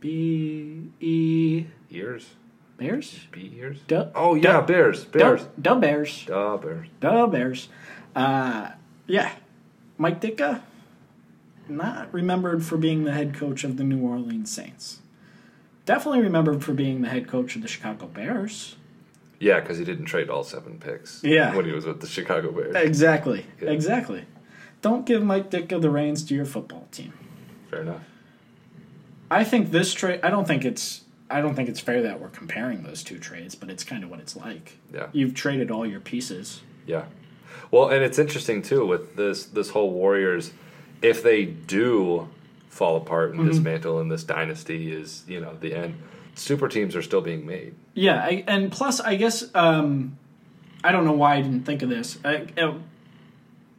[0.01, 2.31] B E ears.
[2.77, 3.27] Bears.
[3.31, 3.79] B ears.
[3.87, 4.09] Duh.
[4.14, 5.05] Oh yeah, Bears.
[5.05, 5.42] Bears.
[5.42, 6.25] Duh, duh Bears.
[6.27, 6.88] Duh, Bears.
[7.01, 7.68] Duh Bears.
[8.16, 8.70] Uh,
[9.07, 9.33] yeah,
[9.99, 10.62] Mike Ditka,
[11.68, 15.01] not remembered for being the head coach of the New Orleans Saints.
[15.87, 18.77] Definitely remembered for being the head coach of the Chicago Bears.
[19.38, 21.25] Yeah, because he didn't trade all seven picks.
[21.25, 21.57] Yeah.
[21.57, 22.75] When he was with the Chicago Bears.
[22.77, 23.46] Exactly.
[23.61, 23.70] Yeah.
[23.70, 24.25] Exactly.
[24.83, 27.12] Don't give Mike Ditka the reins to your football team.
[27.70, 28.03] Fair enough.
[29.31, 30.20] I think this trade.
[30.23, 31.05] I don't think it's.
[31.31, 34.11] I don't think it's fair that we're comparing those two trades, but it's kind of
[34.11, 34.79] what it's like.
[34.92, 35.09] Yeah.
[35.12, 36.62] You've traded all your pieces.
[36.87, 37.05] Yeah.
[37.70, 40.53] Well, and it's interesting too with this this whole Warriors.
[41.02, 42.28] If they do
[42.68, 43.40] fall apart Mm-hmm.
[43.40, 45.94] and dismantle, and this dynasty is you know the end,
[46.34, 47.74] super teams are still being made.
[47.94, 50.16] Yeah, I, and plus, I guess um,
[50.84, 52.18] I don't know why I didn't think of this.
[52.24, 52.74] I, uh,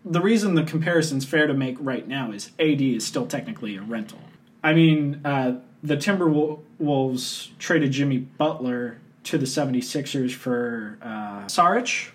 [0.03, 3.81] the reason the comparison's fair to make right now is AD is still technically a
[3.81, 4.19] rental.
[4.63, 12.09] I mean, uh, the Timberwolves traded Jimmy Butler to the 76ers for uh, Saric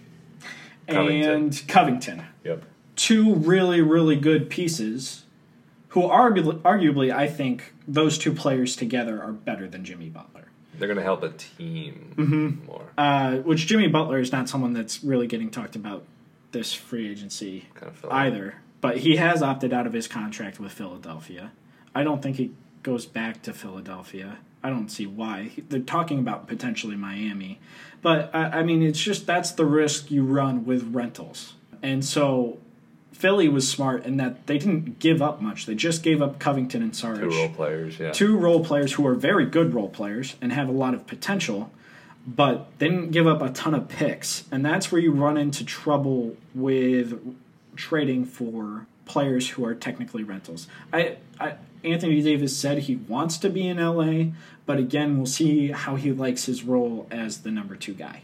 [0.89, 1.31] Covington.
[1.33, 2.23] and Covington.
[2.45, 2.63] Yep.
[2.97, 5.25] Two really, really good pieces
[5.89, 10.49] who arguably, arguably, I think those two players together are better than Jimmy Butler.
[10.79, 12.67] They're going to help a team Mm-hmm.
[12.67, 12.87] more.
[12.99, 16.05] Uh, which Jimmy Butler is not someone that's really getting talked about
[16.53, 18.57] this free agency Kind of either.
[18.81, 21.53] But he has opted out of his contract with Philadelphia.
[21.95, 24.39] I don't think he goes back to Philadelphia.
[24.63, 25.53] I don't see why.
[25.69, 27.59] They're talking about potentially Miami.
[28.03, 31.55] But, I, I mean, it's just that's the risk you run with rentals.
[31.83, 32.59] And so
[33.17, 35.65] Philly was smart in that they didn't give up much.
[35.65, 37.21] They just gave up Covington and Sarge.
[37.21, 37.99] Two role players.
[37.99, 38.13] Yeah.
[38.13, 41.71] two role players who are very good role players and have a lot of potential,
[42.27, 44.45] but they didn't give up a ton of picks.
[44.53, 47.19] And that's where you run into trouble with
[47.75, 50.69] trading for players who are technically rentals.
[50.93, 54.33] I, I Anthony Davis said he wants to be in LA,
[54.67, 58.23] but again, we'll see how he likes his role as the number two guy.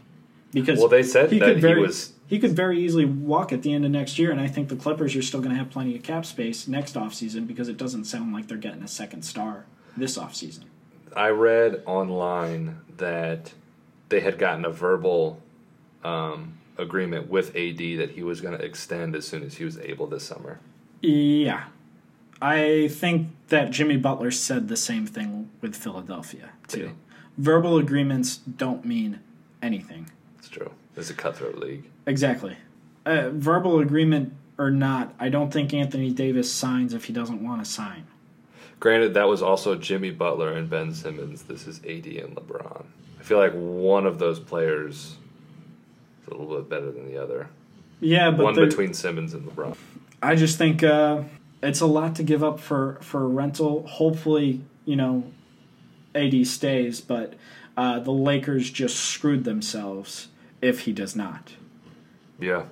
[0.51, 3.71] Because Well, they said that could he was- he could very easily walk at the
[3.71, 5.95] end of next year, and I think the Clippers are still going to have plenty
[5.95, 9.65] of cap space next offseason because it doesn't sound like they're getting a second star
[9.95, 10.63] this offseason.
[11.15, 13.53] I read online that
[14.09, 15.43] they had gotten a verbal
[16.03, 19.77] um, agreement with AD that he was going to extend as soon as he was
[19.77, 20.59] able this summer.
[21.03, 21.65] Yeah.
[22.41, 26.79] I think that Jimmy Butler said the same thing with Philadelphia, too.
[26.79, 26.91] Yeah.
[27.37, 29.19] Verbal agreements don't mean
[29.61, 30.09] anything.
[30.39, 30.71] It's true.
[30.97, 31.83] It's a cutthroat league.
[32.05, 32.57] Exactly.
[33.05, 37.63] Uh, verbal agreement or not, I don't think Anthony Davis signs if he doesn't want
[37.63, 38.05] to sign.
[38.79, 41.43] Granted, that was also Jimmy Butler and Ben Simmons.
[41.43, 42.85] This is AD and LeBron.
[43.19, 45.15] I feel like one of those players
[46.21, 47.47] is a little bit better than the other.
[48.01, 49.77] Yeah, but one between Simmons and LeBron.
[50.21, 51.23] I just think uh,
[51.61, 53.87] it's a lot to give up for for a rental.
[53.87, 55.31] Hopefully, you know,
[56.13, 57.35] AD stays, but
[57.77, 60.27] uh, the Lakers just screwed themselves
[60.61, 61.53] if he does not,
[62.43, 62.63] Yeah.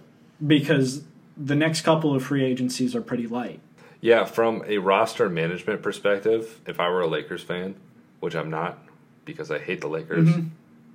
[0.45, 1.03] because
[1.37, 3.59] the next couple of free agencies are pretty light.
[4.01, 7.75] Yeah, from a roster management perspective, if I were a Lakers fan,
[8.19, 8.79] which I'm not
[9.25, 10.47] because I hate the Lakers, Mm-hmm.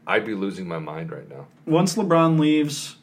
[0.08, 1.46] I'd be losing my mind right now.
[1.64, 2.96] Once LeBron leaves,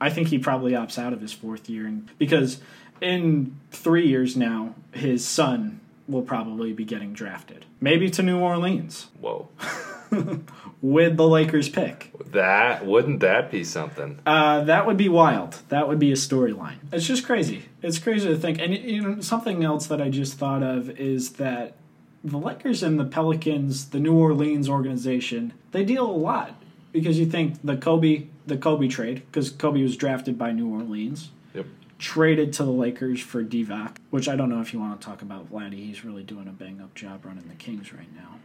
[0.00, 2.60] I think he probably opts out of his fourth year, and because
[3.00, 9.06] in three years now, his son will probably be getting drafted, maybe to New Orleans
[9.20, 9.48] Whoa.
[10.82, 12.12] with the Lakers pick.
[12.32, 14.18] That wouldn't that be something?
[14.24, 15.58] Uh, that would be wild.
[15.68, 16.76] That would be a storyline.
[16.92, 17.64] It's just crazy.
[17.82, 18.58] It's crazy to think.
[18.60, 21.74] And you know, something else that I just thought of is that
[22.22, 26.54] the Lakers and the Pelicans, the New Orleans organization, they deal a lot
[26.92, 31.30] because you think the Kobe the Kobe trade because Kobe was drafted by New Orleans,
[31.54, 31.66] Yep.
[31.98, 35.22] traded to the Lakers for Divac, which I don't know if you want to talk
[35.22, 35.74] about Vladdy.
[35.86, 38.36] He's really doing a bang up job running the Kings right now.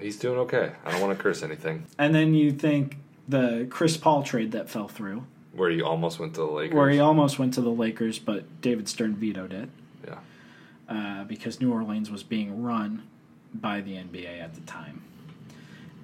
[0.00, 0.72] He's doing okay.
[0.84, 1.86] I don't want to curse anything.
[1.98, 6.34] And then you think the Chris Paul trade that fell through, Where he almost went
[6.34, 6.74] to the Lakers.
[6.76, 9.68] where he almost went to the Lakers, but David Stern vetoed it
[10.06, 10.18] yeah.
[10.88, 13.04] uh, because New Orleans was being run
[13.54, 15.02] by the NBA at the time.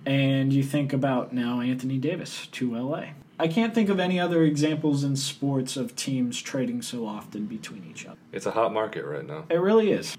[0.07, 3.09] And you think about now Anthony Davis to LA.
[3.39, 7.87] I can't think of any other examples in sports of teams trading so often between
[7.91, 8.19] each other.
[8.33, 9.45] It's a hot market right now.
[9.49, 10.17] It really is.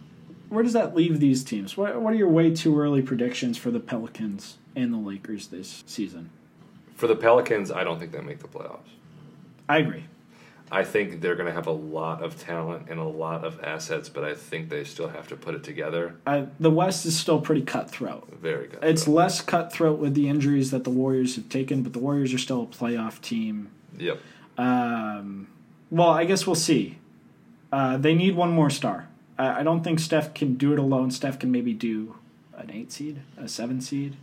[0.51, 1.77] Where does that leave these teams?
[1.77, 5.81] What, what are your way too early predictions for the Pelicans and the Lakers this
[5.87, 6.29] season?
[6.93, 8.89] For the Pelicans, I don't think they make the playoffs.
[9.69, 10.03] I agree.
[10.69, 14.09] I think they're going to have a lot of talent and a lot of assets,
[14.09, 16.17] but I think they still have to put it together.
[16.27, 18.27] I, the West is still pretty cutthroat.
[18.41, 18.79] Very good.
[18.83, 22.37] It's less cutthroat with the injuries that the Warriors have taken, but the Warriors are
[22.37, 23.69] still a playoff team.
[23.97, 24.19] Yep.
[24.57, 25.47] Um,
[25.89, 26.97] well, I guess we'll see.
[27.71, 29.07] Uh, they need one more star.
[29.37, 31.11] I, I don't think Steph can do it alone.
[31.11, 32.15] Steph can maybe do
[32.55, 34.15] an eight seed, a seven seed.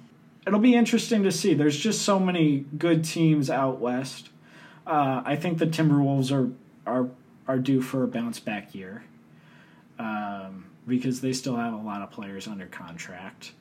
[0.46, 1.54] It'll be interesting to see.
[1.54, 4.30] There's just so many good teams out west.
[4.86, 6.50] Uh, I think the Timberwolves are
[6.90, 7.10] are
[7.46, 9.04] are due for a bounce back year
[9.98, 13.52] um, because they still have a lot of players under contract.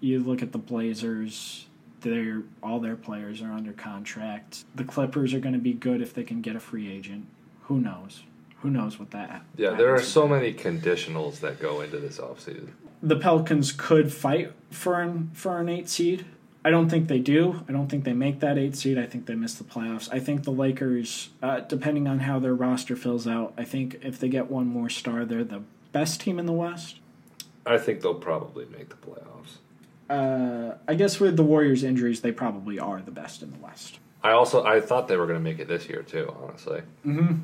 [0.00, 1.66] You look at the Blazers;
[2.00, 4.64] they're all their players are under contract.
[4.74, 7.26] The Clippers are going to be good if they can get a free agent.
[7.62, 8.22] Who knows?
[8.62, 9.42] Who knows what that?
[9.56, 12.68] Yeah, there are so many conditionals that go into this offseason.
[13.02, 16.26] The Pelicans could fight for an for an eight seed.
[16.62, 17.64] I don't think they do.
[17.68, 18.98] I don't think they make that eight seed.
[18.98, 20.12] I think they miss the playoffs.
[20.12, 24.18] I think the Lakers, uh, depending on how their roster fills out, I think if
[24.18, 26.96] they get one more star, they're the best team in the West.
[27.64, 29.56] I think they'll probably make the playoffs.
[30.10, 33.98] Uh, I guess with the Warriors' injuries, they probably are the best in the West.
[34.22, 36.34] I also I thought they were going to make it this year too.
[36.42, 36.82] Honestly.
[37.06, 37.36] Mm-hmm.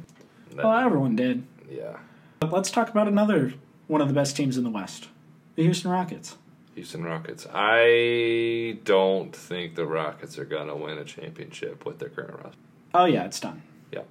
[0.65, 1.45] Well, everyone did.
[1.71, 1.97] yeah.
[2.41, 3.55] But let's talk about another
[3.87, 5.09] one of the best teams in the West,
[5.55, 6.37] the Houston Rockets.
[6.75, 7.47] Houston Rockets.
[7.53, 12.59] I don't think the Rockets are going to win a championship with their current roster.
[12.95, 13.63] Oh yeah, it's done.
[13.91, 14.03] Yeah.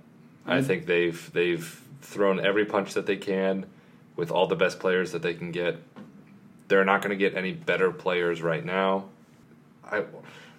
[0.48, 3.66] I think they've they've thrown every punch that they can
[4.16, 5.78] with all the best players that they can get.
[6.68, 9.06] They're not going to get any better players right now.
[9.84, 10.04] I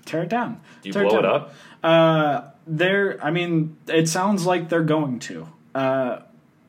[0.05, 0.61] Tear it down.
[0.85, 1.35] you Tear blow it down.
[1.35, 1.55] up.
[1.83, 3.19] Uh, they're.
[3.25, 5.49] I mean, it sounds like they're going to.
[5.77, 6.23] Uh,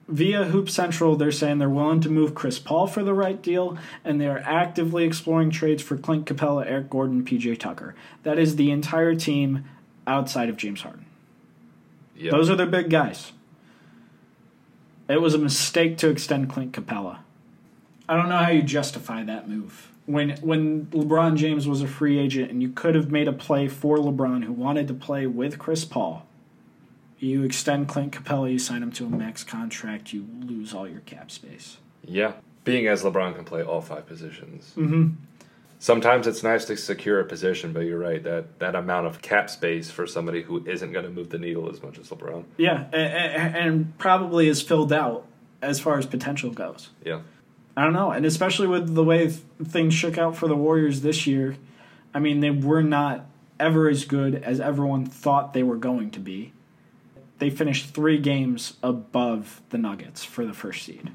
[0.09, 3.77] via Hoop Central, they're saying they're willing to move Chris Paul for the right deal,
[4.03, 7.95] and they are actively exploring trades for Clint Capela, Eric Gordon, PJ Tucker.
[8.23, 9.63] That is the entire team
[10.05, 11.05] outside of James Harden.
[12.17, 12.31] Yeah.
[12.31, 13.31] Those are their big guys.
[15.07, 17.19] It was a mistake to extend Clint Capela.
[18.09, 19.89] I don't know how you justify that move.
[20.05, 23.69] When when LeBron James was a free agent and you could have made a play
[23.69, 26.25] for LeBron who wanted to play with Chris Paul,
[27.19, 31.01] you extend Clint Capela, you sign him to a max contract, you lose all your
[31.01, 31.77] cap space.
[32.03, 32.33] yeah.
[32.63, 34.73] Being as LeBron can play all five positions.
[34.75, 35.11] Mm-hmm.
[35.79, 39.49] Sometimes it's nice to secure a position, but you're right that that amount of cap
[39.49, 42.43] space for somebody who isn't going to move the needle as much as LeBron.
[42.57, 45.25] Yeah, a- a- and probably is filled out
[45.61, 46.89] as far as potential goes.
[47.05, 47.21] Yeah.
[47.77, 51.25] I don't know, and especially with the way things shook out for the Warriors this
[51.27, 51.55] year,
[52.13, 53.27] I mean, they were not
[53.59, 56.51] ever as good as everyone thought they were going to be.
[57.39, 61.11] They finished three games above the Nuggets for the first seed.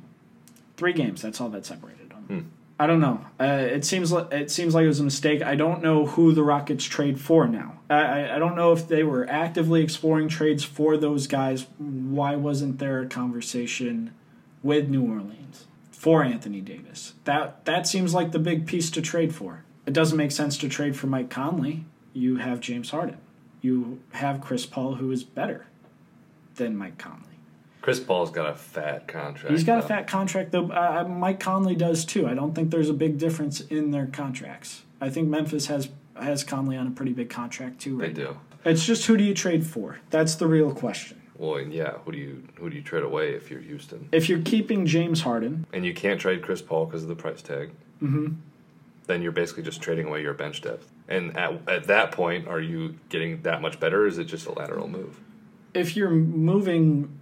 [0.77, 1.23] Three games.
[1.23, 2.25] That's all that separated them.
[2.27, 2.41] Hmm.
[2.79, 3.25] I don't know.
[3.39, 5.43] Uh, it seems like it seems like it was a mistake.
[5.43, 7.79] I don't know who the Rockets trade for now.
[7.89, 11.67] I, I, I don't know if they were actively exploring trades for those guys.
[11.79, 14.13] Why wasn't there a conversation
[14.63, 17.15] with New Orleans for Anthony Davis?
[17.25, 19.65] That that seems like the big piece to trade for.
[19.87, 21.85] It doesn't make sense to trade for Mike Conley.
[22.13, 23.19] You have James Harden.
[23.61, 25.67] You have Chris Paul, who is better
[26.57, 27.27] than Mike Conley.
[27.81, 29.51] Chris Paul's got a fat contract.
[29.51, 30.71] He's got a fat contract, though.
[30.71, 32.29] Uh, Mike Conley does too.
[32.29, 34.83] I don't think there's a big difference in their contracts.
[35.01, 37.99] I think Memphis has has Conley on a pretty big contract too.
[37.99, 38.25] They do.
[38.25, 38.41] now.
[38.65, 39.99] It's just who do you trade for?
[40.11, 41.21] That's the real question.
[41.37, 41.95] Well, yeah.
[42.05, 44.09] Who do you who do you trade away if you're Houston?
[44.13, 47.43] If you're keeping James Harden, And you can't trade Chris Paul because of the price
[47.43, 47.71] tag.
[48.01, 48.37] mhm,
[49.09, 50.89] Then you're basically just trading away your bench depth.
[51.09, 54.03] And at, at that point, are you getting that much better?
[54.05, 55.19] Or is it just a lateral move?
[55.75, 57.19] If you're moving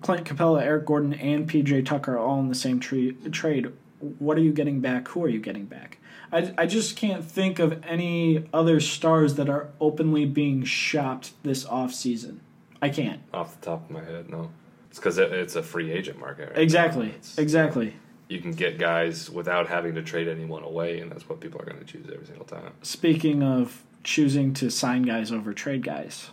[0.00, 3.72] Clint Capela, Eric Gordon, and PJ Tucker all in the same tre- trade,
[4.18, 5.08] what are you getting back?
[5.08, 5.98] Who are you getting back?
[6.32, 11.64] I, I just can't think of any other stars that are openly being shopped this
[11.64, 12.38] offseason.
[12.82, 13.20] I can't.
[13.32, 14.50] Off the top of my head, no.
[14.90, 16.50] It's because it, it's a free agent market.
[16.50, 17.14] Right Exactly.
[17.38, 17.94] Exactly.
[18.28, 21.64] You can get guys without having to trade anyone away, and that's what people are
[21.64, 22.72] going to choose every single time.
[22.82, 26.30] Speaking of choosing to sign guys over trade guys.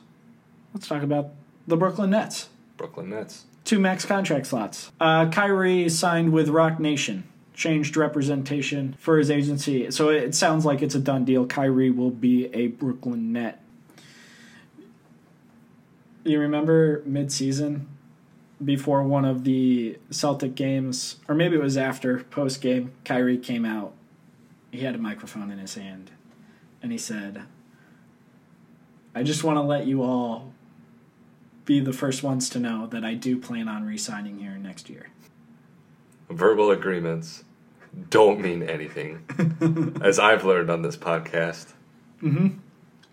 [0.74, 1.32] Let's talk about
[1.68, 2.50] the Brooklyn Nets.
[2.78, 3.46] Brooklyn Nets.
[3.64, 4.92] Two max contract slots.
[5.00, 9.90] Uh, Kyrie signed with Roc Nation, changed representation for his agency.
[9.92, 11.46] So it sounds like it's a done deal.
[11.46, 13.62] Kyrie will be a Brooklyn Net.
[16.26, 17.88] You remember mid-season
[18.64, 23.66] before one of the Celtic games, or maybe it was after post game, Kyrie came
[23.66, 23.94] out.
[24.72, 26.12] He had a microphone in his hand,
[26.82, 27.44] and he said,
[29.14, 30.53] "I just want to let you all
[31.66, 35.10] be the first ones to know that I do plan on re-signing here next year."
[36.30, 37.44] Verbal agreements
[38.10, 39.24] don't mean anything,
[40.02, 41.74] as I've learned on this podcast.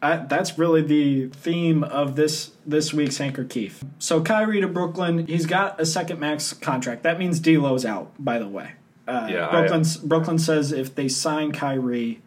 [0.03, 3.84] I, that's really the theme of this this week's Hanker Keefe.
[3.98, 7.03] So Kyrie to Brooklyn, he's got a second max contract.
[7.03, 8.72] That means D'Lo's out, by the way.
[9.07, 12.22] Uh, Yeah, I- Brooklyn says if they sign Kyrie,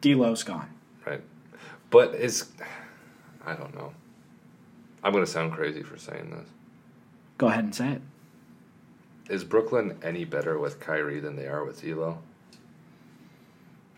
[0.00, 0.70] D'Lo's gone.
[1.04, 1.20] Right.
[1.90, 2.46] But is
[3.44, 3.92] I don't know.
[5.02, 6.48] I'm gonna sound crazy for saying this.
[7.38, 8.02] Go ahead and say it.
[9.30, 12.18] Is Brooklyn any better with Kyrie than they are with D'Lo?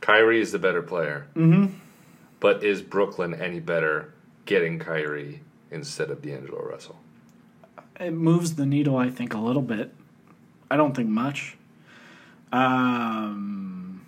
[0.00, 1.26] Kyrie is the better player.
[1.34, 1.74] Mm-hmm.
[2.38, 4.12] But is Brooklyn any better
[4.44, 5.40] getting Kyrie
[5.70, 6.98] instead of D'Angelo Russell?
[7.98, 9.94] It moves the needle, I think, a little bit.
[10.70, 11.57] I don't think much.
[12.53, 14.05] Um,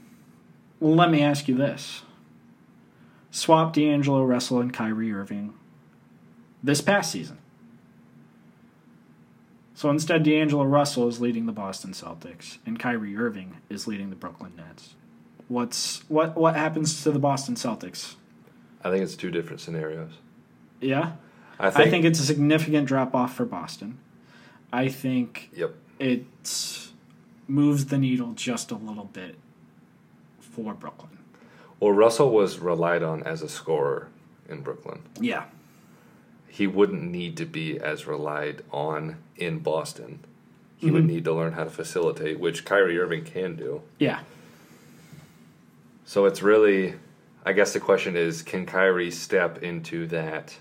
[0.80, 2.03] let me ask you this:
[3.30, 5.55] Swap D'Angelo Russell and Kyrie Irving
[6.64, 7.38] this past season.
[9.74, 14.16] So instead, D'Angelo Russell is leading the Boston Celtics, and Kyrie Irving is leading the
[14.16, 14.94] Brooklyn Nets.
[15.48, 16.36] What's what?
[16.36, 18.14] What happens to the Boston Celtics?
[18.82, 20.12] I think it's two different scenarios.
[20.80, 21.12] Yeah,
[21.58, 23.98] I think, I think it's a significant drop off for Boston.
[24.72, 25.74] I think Yep.
[25.98, 26.24] it
[27.46, 29.36] moves the needle just a little bit
[30.40, 31.18] for Brooklyn.
[31.80, 34.08] Well, Russell was relied on as a scorer
[34.48, 35.02] in Brooklyn.
[35.20, 35.44] Yeah.
[36.55, 40.20] He wouldn't need to be as relied on in Boston.
[40.76, 41.09] He would Mhm.
[41.09, 43.82] need to learn how to facilitate, which Kyrie Irving can do.
[43.98, 44.20] Yeah.
[46.05, 46.94] So it's really,
[47.44, 50.57] I guess the question is, can Kyrie step into that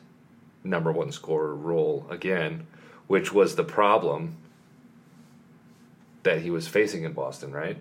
[0.63, 2.65] number one scorer role again,
[3.05, 4.37] which was the problem
[6.23, 7.77] that he was facing in Boston, right?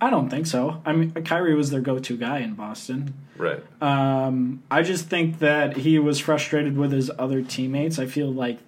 [0.00, 0.80] I don't think so.
[0.86, 3.14] I mean, Kyrie was their go-to guy in Boston.
[3.36, 3.62] Right.
[3.82, 7.98] Um, I just think that he was frustrated with his other teammates.
[7.98, 8.58] I feel like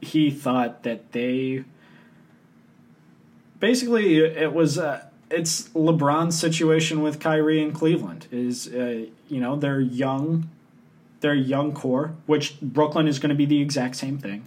[0.00, 1.64] he thought that they
[3.60, 9.56] basically it was uh, it's LeBron's situation with Kyrie in Cleveland is uh, you know
[9.56, 10.48] they're young,
[11.20, 14.46] they're young core, which Brooklyn is going to be the exact same thing.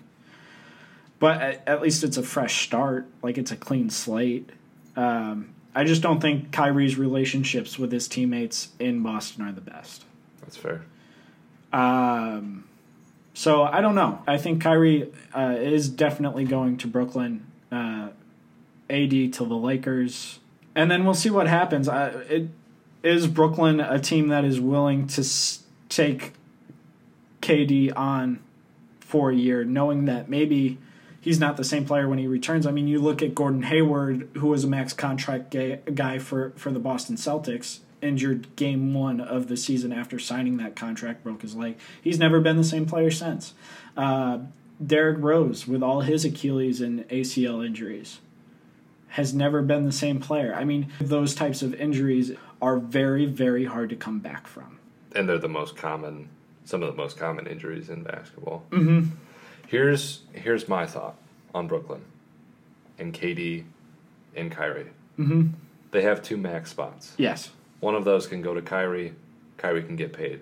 [1.19, 4.49] But at, at least it's a fresh start, like it's a clean slate.
[4.95, 10.03] Um, I just don't think Kyrie's relationships with his teammates in Boston are the best.
[10.41, 10.83] That's fair.
[11.71, 12.65] Um,
[13.33, 14.21] so I don't know.
[14.27, 17.45] I think Kyrie uh, is definitely going to Brooklyn.
[17.71, 18.09] Uh,
[18.89, 20.39] AD to the Lakers,
[20.75, 21.87] and then we'll see what happens.
[21.87, 22.49] I, it
[23.01, 26.33] is Brooklyn a team that is willing to s- take
[27.41, 28.41] KD on
[28.99, 30.77] for a year, knowing that maybe
[31.21, 32.67] he's not the same player when he returns.
[32.67, 35.55] I mean, you look at Gordon Hayward, who was a max contract
[35.95, 40.75] guy for, for the Boston Celtics, injured game one of the season after signing that
[40.75, 41.77] contract, broke his leg.
[42.01, 43.53] He's never been the same player since.
[43.95, 44.39] Uh,
[44.85, 48.19] Derrick Rose, with all his Achilles and ACL injuries,
[49.09, 50.55] has never been the same player.
[50.55, 54.79] I mean, those types of injuries are very, very hard to come back from.
[55.13, 56.29] And they're the most common,
[56.65, 58.63] some of the most common injuries in basketball.
[58.71, 59.09] Mm-hmm.
[59.71, 61.15] Here's here's my thought
[61.55, 62.01] on Brooklyn
[62.99, 63.63] and KD
[64.35, 64.91] and Kyrie.
[65.17, 65.47] Mm-hmm.
[65.91, 67.13] They have two max spots.
[67.17, 67.51] Yes.
[67.79, 69.13] One of those can go to Kyrie.
[69.55, 70.41] Kyrie can get paid.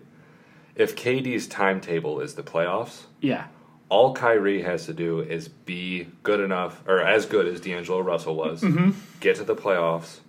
[0.76, 3.46] If KD's timetable is the playoffs, Yeah.
[3.88, 8.36] all Kyrie has to do is be good enough, or as good as D'Angelo Russell
[8.36, 8.92] was, Mm-hmm.
[9.20, 10.22] get to the playoffs,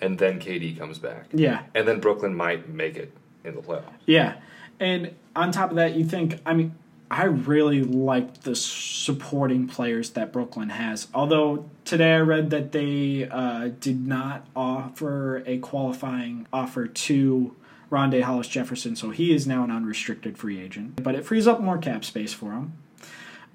[0.00, 1.26] and then KD comes back.
[1.30, 1.64] Yeah.
[1.74, 3.12] And then Brooklyn might make it
[3.44, 3.92] in the playoffs.
[4.06, 4.36] Yeah.
[4.80, 6.74] And on top of that, you think, I mean,
[7.10, 11.06] I really like the supporting players that Brooklyn has.
[11.14, 17.54] Although today I read that they uh, did not offer a qualifying offer to
[17.90, 21.02] Rondae Hollis Jefferson, so he is now an unrestricted free agent.
[21.02, 22.72] But it frees up more cap space for him.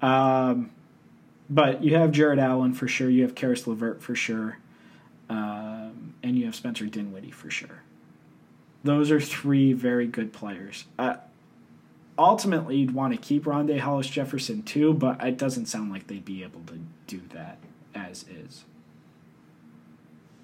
[0.00, 0.70] Um,
[1.50, 3.10] but you have Jarrett Allen for sure.
[3.10, 4.58] You have Caris LeVert for sure.
[5.28, 7.82] Um, and you have Spencer Dinwiddie for sure.
[8.84, 10.86] Those are three very good players.
[10.98, 11.16] Uh,
[12.22, 16.24] ultimately, you'd want to keep Rondae Hollis Jefferson too, but it doesn't sound like they'd
[16.24, 17.58] be able to do that
[17.94, 18.64] as is.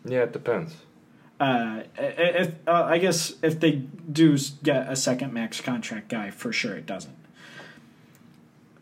[0.05, 0.77] Yeah, it depends.
[1.41, 6.53] Uh, if uh, I guess if they do get a second max contract guy, for
[6.53, 7.17] sure it doesn't.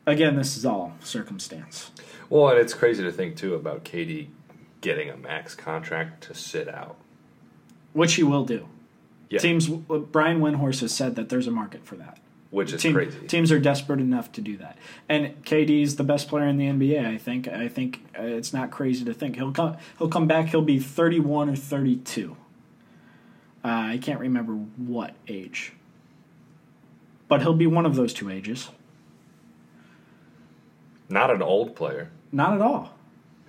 [0.07, 1.91] Again, this is all circumstance.
[2.31, 4.29] Well, and it's crazy to think too about KD
[4.81, 6.97] getting a max contract to sit out,
[7.93, 8.69] which he will do.
[9.29, 9.41] Yeah.
[9.41, 9.69] Teams.
[9.69, 12.19] Brian Windhorst has said that there's a market for that.
[12.57, 13.19] Which is Team, crazy.
[13.27, 14.79] Teams are desperate enough to do that,
[15.11, 17.07] and KD is the best player in the NBA.
[17.07, 17.47] I think.
[17.49, 19.77] I think uh, it's not crazy to think he'll come.
[19.99, 20.47] He'll come back.
[20.47, 22.35] He'll be 31 or 32.
[23.63, 25.75] Uh, I can't remember what age,
[27.29, 28.71] but he'll be one of those two ages.
[31.11, 32.11] Not an old player.
[32.33, 32.95] Not at all.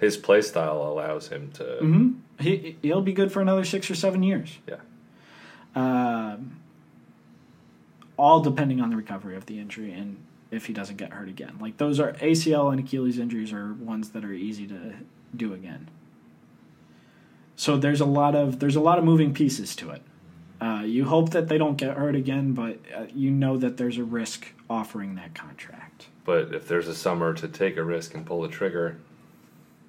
[0.02, 1.64] His play style allows him to.
[1.64, 2.10] Mm-hmm.
[2.42, 4.58] He he'll be good for another six or seven years.
[4.68, 4.80] Yeah.
[5.78, 6.60] Um,
[8.18, 10.18] all depending on the recovery of the injury and
[10.52, 11.58] if he doesn't get hurt again.
[11.60, 14.94] Like those are ACL and Achilles injuries are ones that are easy to
[15.36, 15.90] do again.
[17.56, 20.02] So there's a lot of there's a lot of moving pieces to it.
[20.60, 23.98] Uh, you hope that they don't get hurt again, but uh, you know that there's
[23.98, 26.08] a risk offering that contract.
[26.26, 28.98] But if there's a summer to take a risk and pull the trigger,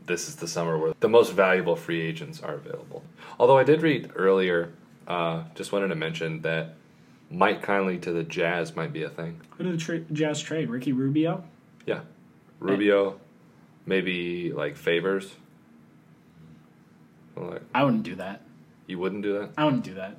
[0.07, 3.03] this is the summer where the most valuable free agents are available.
[3.39, 4.73] Although I did read earlier,
[5.07, 6.75] uh, just wanted to mention that
[7.31, 9.41] Mike Conley to the Jazz might be a thing.
[9.57, 10.71] Who did the tra- Jazz trade?
[10.71, 11.45] Ricky Rubio.
[11.87, 12.01] Yeah,
[12.61, 13.21] Rubio,
[13.87, 15.35] maybe like favors.
[17.37, 18.43] Like, I wouldn't do that.
[18.87, 19.51] you wouldn't do that.
[19.57, 20.17] I wouldn't do that.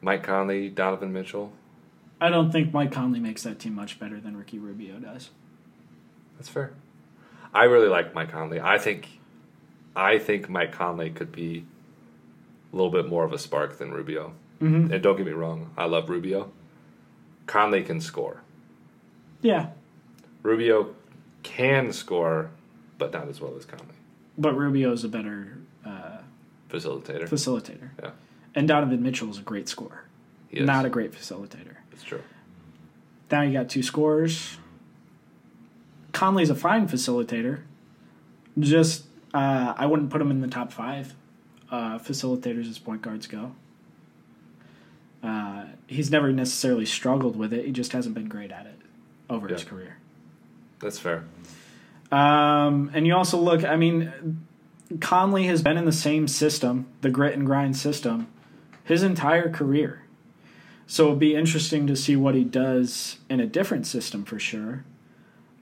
[0.00, 1.52] Mike Conley, Donovan Mitchell.
[2.20, 5.30] I don't think Mike Conley makes that team much better than Ricky Rubio does.
[6.38, 6.72] That's fair.
[7.52, 8.60] I really like Mike Conley.
[8.60, 9.20] I think,
[9.94, 11.66] I think Mike Conley could be
[12.72, 14.32] a little bit more of a spark than Rubio.
[14.62, 14.92] Mm-hmm.
[14.92, 16.52] And don't get me wrong, I love Rubio.
[17.46, 18.42] Conley can score.
[19.40, 19.70] Yeah,
[20.42, 20.94] Rubio
[21.42, 22.50] can score,
[22.98, 23.96] but not as well as Conley.
[24.38, 26.18] but Rubio's a better uh,
[26.70, 27.28] Facilitator.
[27.28, 27.90] facilitator.
[28.00, 28.10] Yeah.
[28.54, 30.04] And Donovan Mitchell is a great scorer,
[30.48, 30.66] He is.
[30.66, 31.76] not a great facilitator.
[31.90, 32.22] That's true.
[33.30, 34.58] Now you got two scorers.
[36.12, 37.62] Conley's a fine facilitator.
[38.58, 41.14] Just, uh, I wouldn't put him in the top five
[41.70, 43.52] uh, facilitators as point guards go.
[45.22, 47.64] Uh, he's never necessarily struggled with it.
[47.64, 48.78] He just hasn't been great at it
[49.30, 49.96] over his career.
[50.80, 51.24] That's fair.
[52.10, 54.44] Um, and you also look, I mean,
[55.00, 58.26] Conley has been in the same system, the grit and grind system,
[58.84, 60.02] his entire career.
[60.86, 64.84] So it'll be interesting to see what he does in a different system for sure,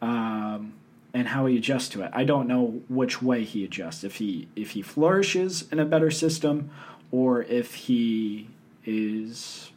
[0.03, 0.73] um,
[1.13, 2.11] and how he adjusts to it.
[2.13, 4.03] I don't know which way he adjusts.
[4.03, 6.71] If he if he flourishes in a better system,
[7.13, 8.49] or if he
[8.91, 9.71] is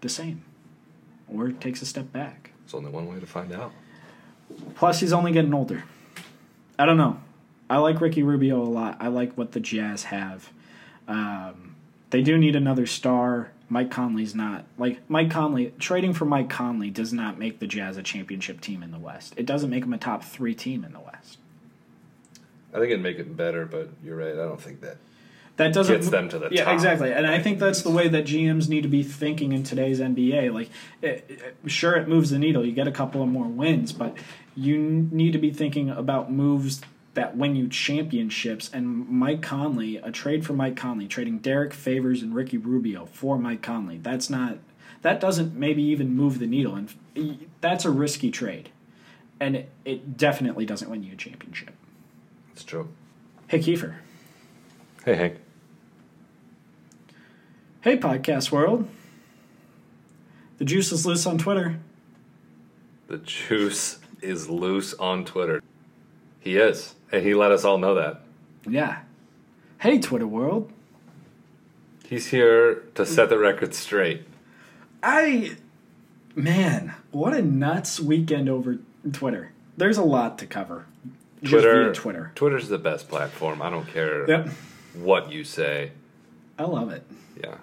[0.00, 0.44] the same,
[1.28, 2.52] or takes a step back.
[2.64, 3.72] It's only one way to find out.
[4.76, 5.84] Plus, he's only getting older.
[6.78, 7.20] I don't know.
[7.68, 8.96] I like Ricky Rubio a lot.
[9.00, 10.52] I like what the Jazz have.
[11.08, 11.74] Um,
[12.10, 13.50] they do need another star.
[13.68, 15.72] Mike Conley's not like Mike Conley.
[15.80, 19.34] Trading for Mike Conley does not make the Jazz a championship team in the West.
[19.36, 21.38] It doesn't make them a top three team in the West.
[22.72, 24.34] I think it'd make it better, but you're right.
[24.34, 24.98] I don't think that
[25.56, 26.74] That doesn't gets them to the yeah, top.
[26.74, 27.12] exactly.
[27.12, 30.52] And I think that's the way that GMs need to be thinking in today's NBA.
[30.52, 30.68] Like,
[31.00, 32.64] it, it- sure, it moves the needle.
[32.64, 34.16] You get a couple of more wins, but
[34.54, 36.82] you n- need to be thinking about moves
[37.14, 38.68] that win you championships.
[38.74, 43.38] And Mike Conley, a trade for Mike Conley, trading Derrick Favors and Ricky Rubio for
[43.38, 43.96] Mike Conley.
[43.96, 44.58] That's not.
[45.00, 48.68] That doesn't maybe even move the needle, and eh, that's a risky trade.
[49.40, 51.72] And it, it definitely doesn't win you a championship.
[52.52, 52.88] It's true.
[53.48, 53.94] Hey, Kiefer.
[55.04, 55.36] Hey, Hank.
[57.86, 58.88] Hey, podcast world.
[60.58, 61.78] The juice is loose on Twitter.
[63.06, 65.62] The juice is loose on Twitter.
[66.40, 68.22] He is, and he let us all know that.
[68.68, 69.02] Yeah.
[69.78, 70.72] Hey, Twitter world.
[72.08, 74.24] He's here to set the record straight.
[75.00, 75.56] I,
[76.34, 78.80] man, what a nuts weekend over
[79.12, 79.52] Twitter.
[79.76, 80.86] There's a lot to cover.
[81.40, 82.32] Just Twitter, via Twitter.
[82.34, 83.62] Twitter's the best platform.
[83.62, 84.48] I don't care Yep.
[84.94, 85.92] what you say.
[86.58, 87.04] I love it.
[87.40, 87.58] Yeah.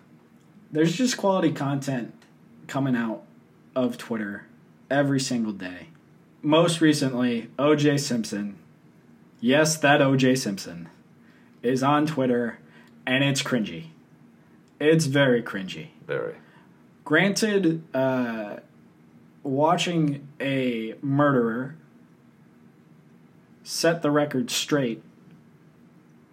[0.74, 2.16] There's just quality content
[2.66, 3.22] coming out
[3.76, 4.48] of Twitter
[4.90, 5.90] every single day.
[6.42, 8.58] Most recently, OJ Simpson.
[9.40, 10.90] Yes, that OJ Simpson
[11.62, 12.58] is on Twitter,
[13.06, 13.90] and it's cringy.
[14.80, 15.90] It's very cringy.
[16.08, 16.38] Very.
[17.06, 18.58] Granted, uh,
[19.44, 21.76] watching a murderer
[23.62, 25.04] set the record straight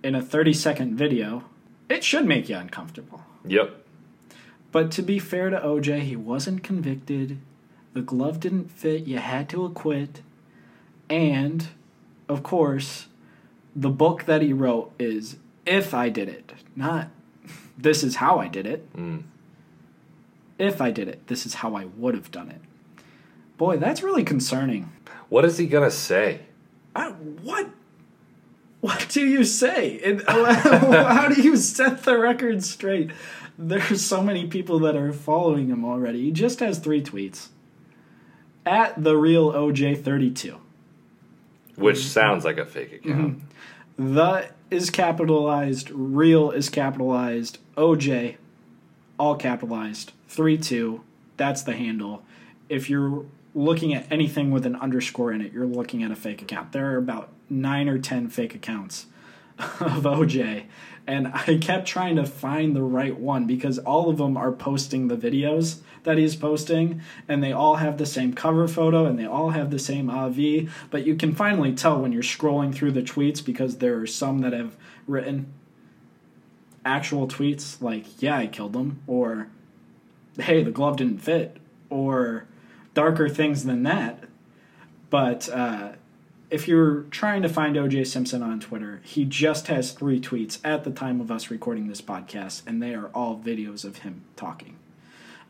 [0.02, 1.44] in a 30 second video,
[1.90, 3.20] it should make you uncomfortable.
[3.44, 3.79] Yep.
[4.72, 7.38] But to be fair to OJ, he wasn't convicted.
[7.92, 9.06] The glove didn't fit.
[9.06, 10.22] You had to acquit.
[11.08, 11.68] And,
[12.28, 13.06] of course,
[13.74, 17.08] the book that he wrote is If I Did It, not
[17.76, 18.92] This is how I did it.
[18.94, 19.24] Mm.
[20.58, 22.60] If I did it, this is how I would have done it.
[23.56, 24.92] Boy, that's really concerning.
[25.28, 26.40] What is he gonna say?
[26.94, 27.70] I, what?
[28.80, 30.00] What do you say?
[30.04, 33.10] And how do you set the record straight?
[33.62, 36.22] There's so many people that are following him already.
[36.22, 37.48] He just has three tweets.
[38.64, 40.58] At the real OJ32.
[41.76, 43.38] Which sounds like a fake account.
[43.98, 44.14] Mm-hmm.
[44.14, 48.36] The is capitalized, real is capitalized, OJ,
[49.18, 51.02] all capitalized, 3 2.
[51.36, 52.22] That's the handle.
[52.68, 56.40] If you're looking at anything with an underscore in it, you're looking at a fake
[56.40, 56.72] account.
[56.72, 59.06] There are about nine or 10 fake accounts
[59.58, 60.64] of OJ.
[61.10, 65.08] And I kept trying to find the right one because all of them are posting
[65.08, 69.26] the videos that he's posting, and they all have the same cover photo and they
[69.26, 70.70] all have the same AV.
[70.88, 74.38] But you can finally tell when you're scrolling through the tweets because there are some
[74.38, 75.52] that have written
[76.84, 79.48] actual tweets like, yeah, I killed him, or
[80.38, 81.58] hey, the glove didn't fit,
[81.90, 82.46] or
[82.94, 84.24] darker things than that.
[85.10, 85.92] But uh,
[86.50, 90.82] if you're trying to find OJ Simpson on Twitter, he just has three tweets at
[90.82, 94.76] the time of us recording this podcast, and they are all videos of him talking.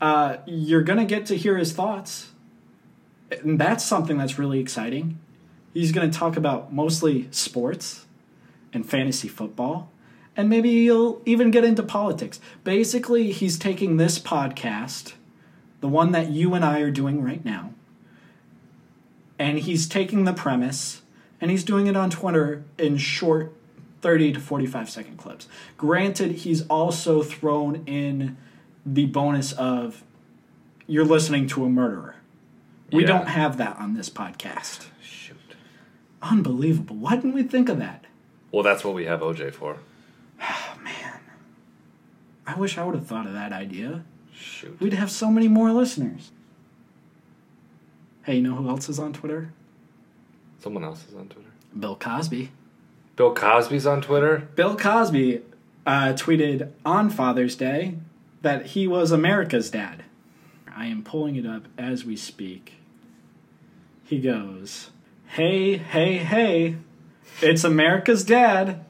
[0.01, 2.30] Uh, you're going to get to hear his thoughts,
[3.30, 5.18] and that's something that's really exciting.
[5.72, 8.07] He's going to talk about mostly sports
[8.72, 9.90] and fantasy football,
[10.36, 12.40] and maybe he'll even get into politics.
[12.62, 15.14] Basically, he's taking this podcast,
[15.80, 17.70] the one that you and I are doing right now,
[19.41, 21.01] and he's taking the premise
[21.41, 23.53] and he's doing it on Twitter in short
[24.03, 25.49] 30 to 45 second clips.
[25.76, 28.36] Granted, he's also thrown in
[28.86, 30.05] the bonus of
[30.86, 32.16] you're listening to a murderer.
[32.93, 33.09] We Yeah.
[33.09, 34.86] don't have that on this podcast.
[35.03, 35.36] Shoot.
[36.22, 36.97] Unbelievable.
[36.97, 38.05] Why didn't we think of that?
[38.53, 39.78] Well, that's what we have OJ for.
[40.43, 41.20] Oh, man.
[42.47, 44.03] I wish I would have thought of that idea.
[44.34, 44.80] Shoot.
[44.80, 46.30] We'd have so many more listeners.
[48.23, 49.53] Hey, you know who else is on Twitter?
[50.59, 51.49] Someone else is on Twitter.
[51.79, 52.51] Bill Cosby.
[53.16, 54.49] Bill Cosby's on Twitter.
[54.57, 55.41] Bill Cosby
[55.87, 57.95] uh, tweeted on Father's Day
[58.43, 60.05] that he was America's dad.
[60.75, 62.75] I am pulling it up as we speak.
[64.05, 64.91] He goes,
[65.29, 66.77] Hey, hey, hey,
[67.41, 68.85] it's America's dad.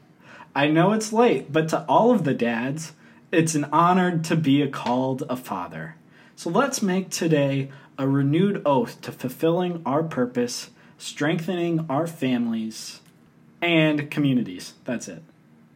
[0.55, 2.93] I know it's late, but to all of the dads,
[3.31, 5.95] it's an honor to be called a father.
[6.35, 7.70] So let's make today
[8.01, 13.03] a renewed oath to fulfilling our purpose, strengthening our families,
[13.61, 14.72] and communities.
[14.84, 15.22] That's it.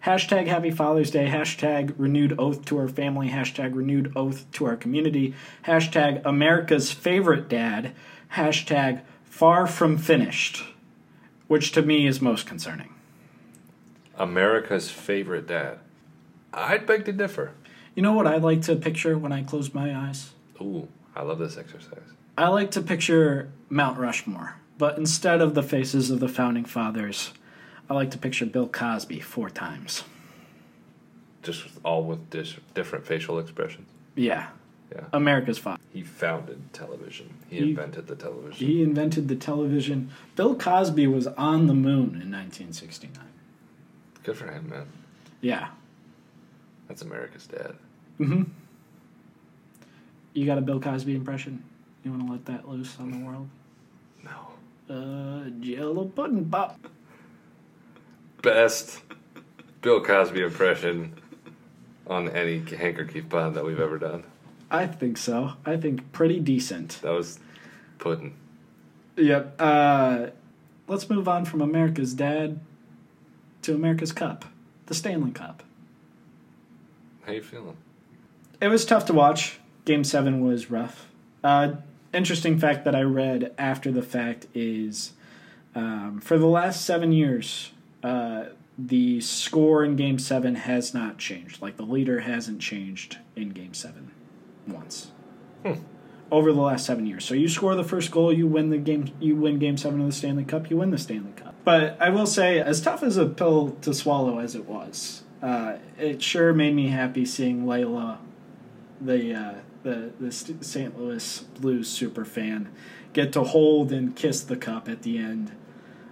[0.04, 1.26] Hashtag Happy Father's Day.
[1.26, 3.28] Hashtag renewed oath to our family.
[3.28, 5.34] Hashtag renewed oath to our community.
[5.66, 7.92] Hashtag America's favorite dad.
[8.32, 10.64] Hashtag far from finished,
[11.46, 12.94] which to me is most concerning.
[14.16, 15.78] America's favorite dad.
[16.54, 17.52] I'd beg to differ.
[17.94, 20.32] You know what I like to picture when I close my eyes?
[20.58, 22.02] Ooh, I love this exercise.
[22.36, 27.32] I like to picture Mount Rushmore, but instead of the faces of the founding fathers,
[27.88, 30.02] I like to picture Bill Cosby four times.
[31.42, 33.88] Just all with dis- different facial expressions.
[34.16, 34.48] Yeah,
[34.92, 35.04] Yeah.
[35.12, 35.80] America's father.
[35.92, 37.34] He founded television.
[37.48, 38.66] He, He- invented the television.
[38.66, 40.10] He invented the television.
[40.36, 43.12] Bill Cosby was on the moon in 1969.
[44.22, 44.86] Good for him, man.
[45.40, 45.68] Yeah.
[46.88, 47.74] That's America's dad.
[48.18, 48.44] Mm-hmm.
[50.34, 51.64] You got a Bill Cosby impression?
[52.02, 53.48] You want to let that loose on the world?
[54.22, 54.94] No.
[54.94, 56.78] Uh, Jello pudding pop.
[58.42, 59.00] Best
[59.80, 61.14] Bill Cosby impression
[62.06, 64.24] on any handkerchief pod that we've ever done.
[64.70, 65.52] I think so.
[65.64, 67.00] I think pretty decent.
[67.02, 67.38] That was
[67.98, 68.34] pudding.
[69.16, 69.54] Yep.
[69.58, 70.26] Uh,
[70.88, 72.58] let's move on from America's dad
[73.62, 74.44] to America's Cup,
[74.86, 75.62] the Stanley Cup.
[77.24, 77.76] How you feeling?
[78.60, 79.60] It was tough to watch.
[79.84, 81.08] Game seven was rough.
[81.42, 81.72] Uh,
[82.12, 85.12] interesting fact that I read after the fact is
[85.74, 87.72] um, for the last seven years,
[88.02, 88.44] uh,
[88.78, 91.60] the score in Game seven has not changed.
[91.60, 94.10] Like the leader hasn't changed in Game seven
[94.66, 95.10] once
[95.64, 95.74] Hmm.
[96.32, 97.24] over the last seven years.
[97.24, 99.10] So you score the first goal, you win the game.
[99.20, 100.70] You win Game seven of the Stanley Cup.
[100.70, 101.54] You win the Stanley Cup.
[101.64, 105.74] But I will say, as tough as a pill to swallow as it was, uh,
[105.98, 108.18] it sure made me happy seeing Laila
[109.00, 109.54] the uh,
[109.84, 110.98] the the St- St.
[110.98, 112.70] Louis Blues super fan
[113.12, 115.52] get to hold and kiss the cup at the end.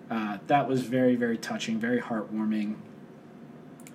[0.08, 2.76] Uh, that was very very touching, very heartwarming.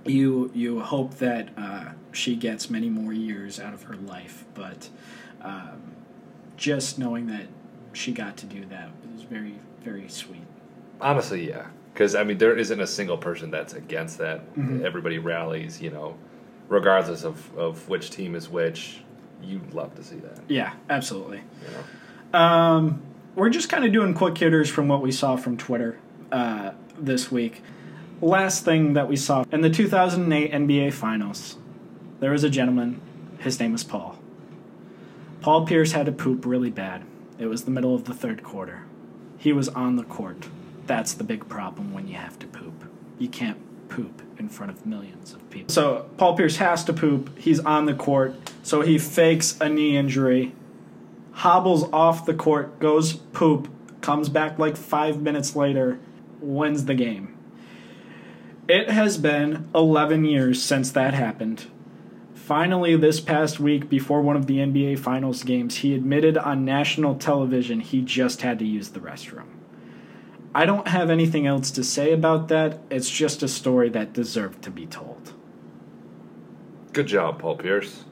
[0.05, 4.89] You you hope that uh, she gets many more years out of her life, but
[5.41, 5.93] um,
[6.57, 7.47] just knowing that
[7.93, 10.43] she got to do that was very very sweet.
[10.99, 11.67] Honestly, yeah.
[11.93, 14.53] Because, I mean, there isn't a single person that's against that.
[14.55, 14.83] Mhm.
[14.83, 16.15] Everybody rallies, you know,
[16.69, 19.01] regardless of, of which team is which,
[19.41, 20.39] you'd love to see that.
[20.47, 21.37] Yeah, absolutely.
[21.37, 22.39] You know?
[22.39, 23.01] Um,
[23.35, 25.99] we're just kind of doing quick hitters from what we saw from Twitter
[26.31, 27.61] uh, this week.
[28.19, 31.57] Last thing that we saw in the 2008 NBA Finals,
[32.19, 32.99] there was a gentleman.
[33.39, 34.17] His name was Paul.
[35.41, 37.03] Paul Pierce had to poop really bad.
[37.37, 38.85] It was the middle of the third quarter.
[39.37, 40.47] He was on the court.
[40.87, 42.85] That's the big problem when you have to poop.
[43.19, 43.59] You can't
[43.89, 45.73] poop in front of millions of people.
[45.73, 47.37] So Paul Pierce has to poop.
[47.37, 48.35] He's on the court.
[48.63, 50.53] So he fakes a knee injury,
[51.31, 53.69] hobbles off the court, goes poop,
[54.01, 55.99] comes back like five minutes later,
[56.39, 57.37] wins the game.
[58.67, 61.67] It has been 11 years since that happened.
[62.33, 67.15] Finally, this past week, before one of the NBA Finals games, he admitted on national
[67.15, 69.56] television he just had to use the restroom.
[70.57, 72.79] I don't have anything else to say about that.
[72.89, 75.33] It's just a story that deserved to be told.
[76.93, 78.05] Good job, Paul Pierce.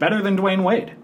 [0.00, 0.96] Better than Dwyane Wade.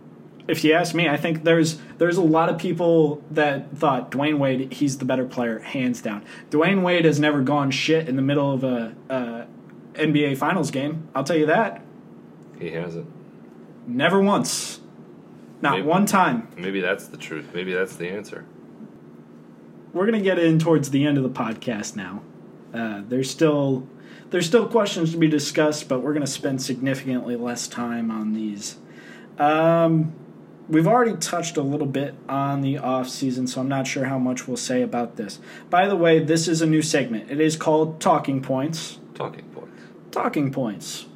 [0.49, 4.39] If you ask me, I think there's there's a lot of people that thought Dwyane
[4.39, 6.25] Wade he's the better player, hands down.
[6.51, 9.47] Dwyane Wade has never gone shit in the middle of a, a
[9.95, 11.07] NBA Finals game.
[11.15, 11.81] I'll tell you that.
[12.59, 13.07] He hasn't.
[13.87, 14.81] Never once.
[15.63, 16.49] Not Maybe- one time.
[16.57, 17.51] Maybe that's the truth.
[17.55, 18.47] Maybe that's the answer.
[19.95, 22.23] We're gonna get in towards the end of the podcast now.
[22.75, 23.89] Uh, there's still
[24.31, 28.77] there's still questions to be discussed, but we're gonna spend significantly less time on these.
[29.39, 30.13] Um,
[30.69, 34.19] we've already touched a little bit on the off season, so I'm not sure how
[34.19, 35.39] much we'll say about this.
[35.71, 37.31] By the way, this is a new segment.
[37.31, 38.99] It is called Talking Points.
[39.15, 39.83] Talking points.
[40.11, 41.07] Talking points.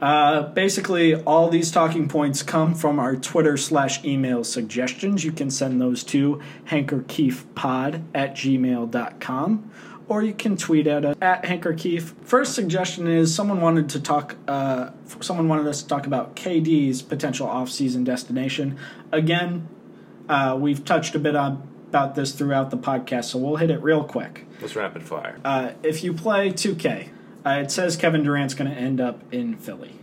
[0.00, 5.24] Uh, basically, all these talking points come from our Twitter slash email suggestions.
[5.24, 9.70] You can send those to hankerkeefpod at gmail.com
[10.08, 12.12] or you can tweet at us at hankerkeef.
[12.22, 14.90] First suggestion is someone wanted to talk, uh,
[15.20, 18.76] someone wanted us to talk about KD's potential off-season destination.
[19.12, 19.68] Again,
[20.28, 23.82] uh, we've touched a bit on, about this throughout the podcast, so we'll hit it
[23.82, 24.46] real quick.
[24.60, 25.38] Let's rapid fire.
[25.44, 27.08] Uh, if you play 2K,
[27.44, 30.00] uh, it says Kevin Durant's going to end up in Philly.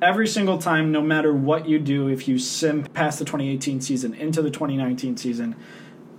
[0.00, 4.14] Every single time, no matter what you do, if you sim past the 2018 season
[4.14, 5.54] into the 2019 season,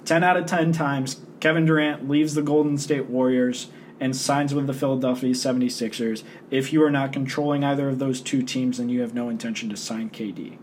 [0.06, 3.68] 10 out of 10 times, Kevin Durant leaves the Golden State Warriors
[4.00, 6.24] and signs with the Philadelphia 76ers.
[6.50, 9.70] If you are not controlling either of those two teams, then you have no intention
[9.70, 10.58] to sign KD.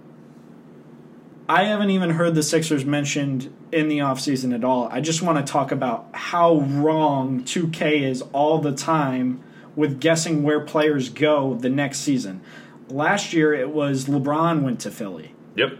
[1.48, 4.88] I haven't even heard the Sixers mentioned in the offseason at all.
[4.90, 9.42] I just want to talk about how wrong 2K is all the time
[9.76, 12.40] with guessing where players go the next season.
[12.88, 15.34] Last year it was LeBron went to Philly.
[15.56, 15.78] Yep.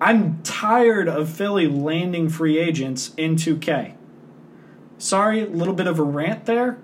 [0.00, 3.94] I'm tired of Philly landing free agents in 2K.
[4.98, 6.78] Sorry, a little bit of a rant there,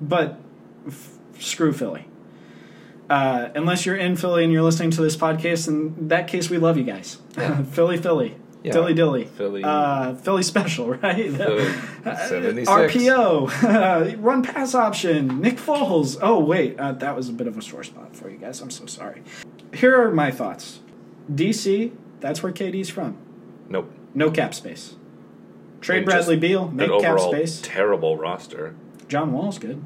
[0.00, 0.40] but
[0.86, 2.08] f- screw Philly.
[3.08, 6.58] Uh, unless you're in Philly and you're listening to this podcast, in that case, we
[6.58, 7.18] love you guys.
[7.36, 7.62] Yeah.
[7.70, 8.36] Philly, Philly.
[8.66, 8.72] Yeah.
[8.72, 9.24] Dilly dilly.
[9.26, 9.62] Philly.
[9.62, 11.30] Uh, Philly special, right?
[11.30, 12.68] Philly 76.
[12.68, 16.18] RPO, run pass option, Nick Foles.
[16.20, 18.60] Oh, wait, uh, that was a bit of a sore spot for you guys.
[18.60, 19.22] I'm so sorry.
[19.72, 20.80] Here are my thoughts
[21.32, 23.16] DC, that's where KD's from.
[23.68, 23.92] Nope.
[24.14, 24.96] No cap space.
[25.80, 27.60] Trade And Bradley just Beal, An make cap overall space.
[27.62, 28.74] terrible roster.
[29.06, 29.84] John Wall's good.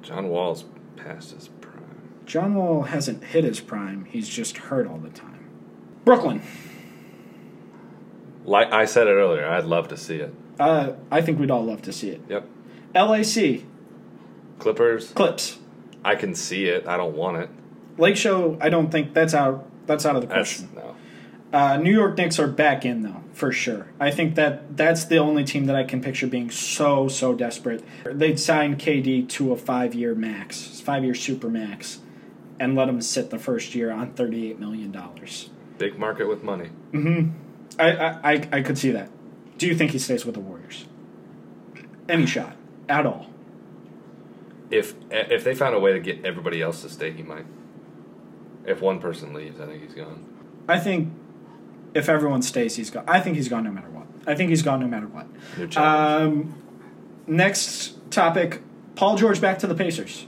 [0.00, 0.64] John Wall's
[0.96, 1.84] past his prime.
[2.24, 5.44] John Wall hasn't hit his prime, he's just hurt all the time.
[6.06, 6.40] Brooklyn.
[8.46, 10.32] Like I said it earlier, I'd love to see it.
[10.58, 12.22] Uh, I think we'd all love to see it.
[12.28, 12.48] Yep.
[12.94, 13.64] LAC,
[14.58, 15.10] Clippers.
[15.10, 15.58] Clips.
[16.04, 16.86] I can see it.
[16.86, 17.50] I don't want it.
[17.98, 19.68] Lake Show, I don't think that's out.
[19.86, 20.70] That's out of the That's question.
[20.74, 20.94] no.
[21.52, 23.88] Uh, New York Knicks are back in though, for sure.
[24.00, 27.84] I think that that's the only team that I can picture being so so desperate.
[28.04, 32.00] They'd sign KD to a five year max, five year super max,
[32.60, 35.50] and let him sit the first year on thirty eight million dollars.
[35.78, 36.70] Big market with money.
[37.78, 39.10] I, I I I could see that.
[39.58, 40.86] Do you think he stays with the Warriors?
[42.08, 42.56] Any shot
[42.88, 43.30] at all?
[44.70, 47.46] If if they found a way to get everybody else to stay, he might.
[48.64, 50.24] If one person leaves, I think he's gone.
[50.68, 51.12] I think
[51.94, 53.04] if everyone stays, he's gone.
[53.06, 54.06] I think he's gone no matter what.
[54.26, 55.76] I think he's gone no matter what.
[55.76, 56.54] Um,
[57.26, 58.60] next topic
[58.96, 60.26] Paul George back to the Pacers.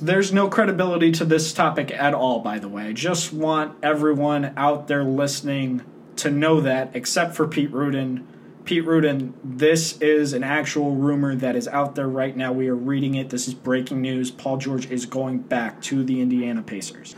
[0.00, 2.84] There's no credibility to this topic at all, by the way.
[2.84, 5.82] I just want everyone out there listening
[6.16, 8.26] to know that, except for Pete Rudin.
[8.64, 12.52] Pete Rudin, this is an actual rumor that is out there right now.
[12.52, 13.30] We are reading it.
[13.30, 14.30] This is breaking news.
[14.30, 17.16] Paul George is going back to the Indiana Pacers.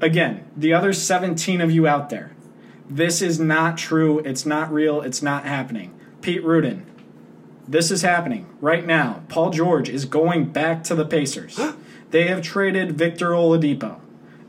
[0.00, 2.32] Again, the other 17 of you out there,
[2.88, 4.20] this is not true.
[4.20, 5.02] It's not real.
[5.02, 5.98] It's not happening.
[6.22, 6.86] Pete Rudin,
[7.66, 9.24] this is happening right now.
[9.28, 11.60] Paul George is going back to the Pacers.
[12.10, 14.00] They have traded Victor Oladipo.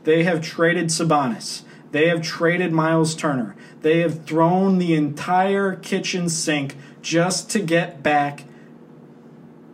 [0.04, 1.62] They have traded Sabonis.
[1.92, 3.56] They have traded Miles Turner.
[3.82, 8.44] They have thrown the entire kitchen sink just to get back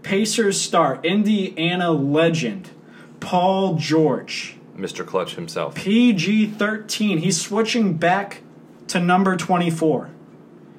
[0.07, 2.71] Pacers star, Indiana legend,
[3.19, 4.57] Paul George.
[4.77, 5.05] Mr.
[5.05, 5.75] Clutch himself.
[5.75, 7.19] PG 13.
[7.19, 8.43] He's switching back
[8.87, 10.11] to number 24.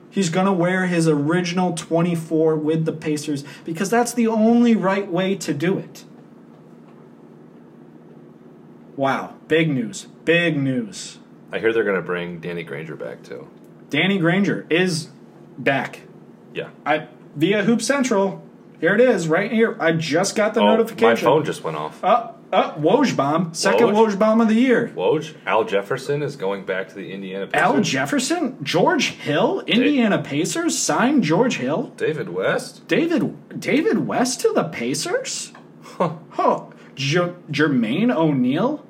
[0.10, 5.12] He's going to wear his original 24 with the Pacers because that's the only right
[5.12, 6.06] way to do it.
[8.98, 9.36] Wow.
[9.48, 10.08] Big news.
[10.26, 11.20] Big news.
[11.52, 13.48] I hear they're going to bring Danny Granger back too.
[13.90, 15.10] Danny Granger is
[15.58, 16.02] back.
[16.54, 16.70] Yeah.
[16.86, 18.44] I via Hoop Central.
[18.82, 19.78] Here it is, right here.
[19.80, 21.26] I just got the Oh, notification.
[21.26, 22.04] my phone just went off.
[22.04, 23.54] Uh, uh, Woj bomb.
[23.54, 24.10] Second Woj?
[24.14, 24.92] Woj bomb of the year.
[24.96, 27.64] Woj, Al Jefferson is going back to the Indiana Pacers.
[27.66, 31.92] Al Jefferson, George Hill, Indiana Pacers signed George Hill.
[31.98, 32.88] David West.
[32.88, 35.52] David David West to the Pacers.
[35.82, 36.14] Huh.
[36.32, 36.66] Huh.
[36.96, 38.86] J- Jermaine O'Neal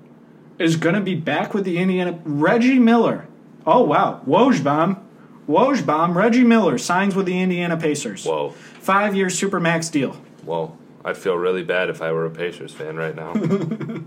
[0.60, 2.20] is going to be back with the Indiana.
[2.24, 3.28] Reggie Miller.
[3.66, 5.02] Oh wow, Wojbomb,
[5.48, 6.16] Wojbomb.
[6.16, 8.26] Reggie Miller signs with the Indiana Pacers.
[8.26, 8.52] Whoa.
[8.80, 10.14] Five year supermax deal.
[10.44, 10.78] Whoa.
[11.04, 13.34] I'd feel really bad if I were a Pacers fan right now.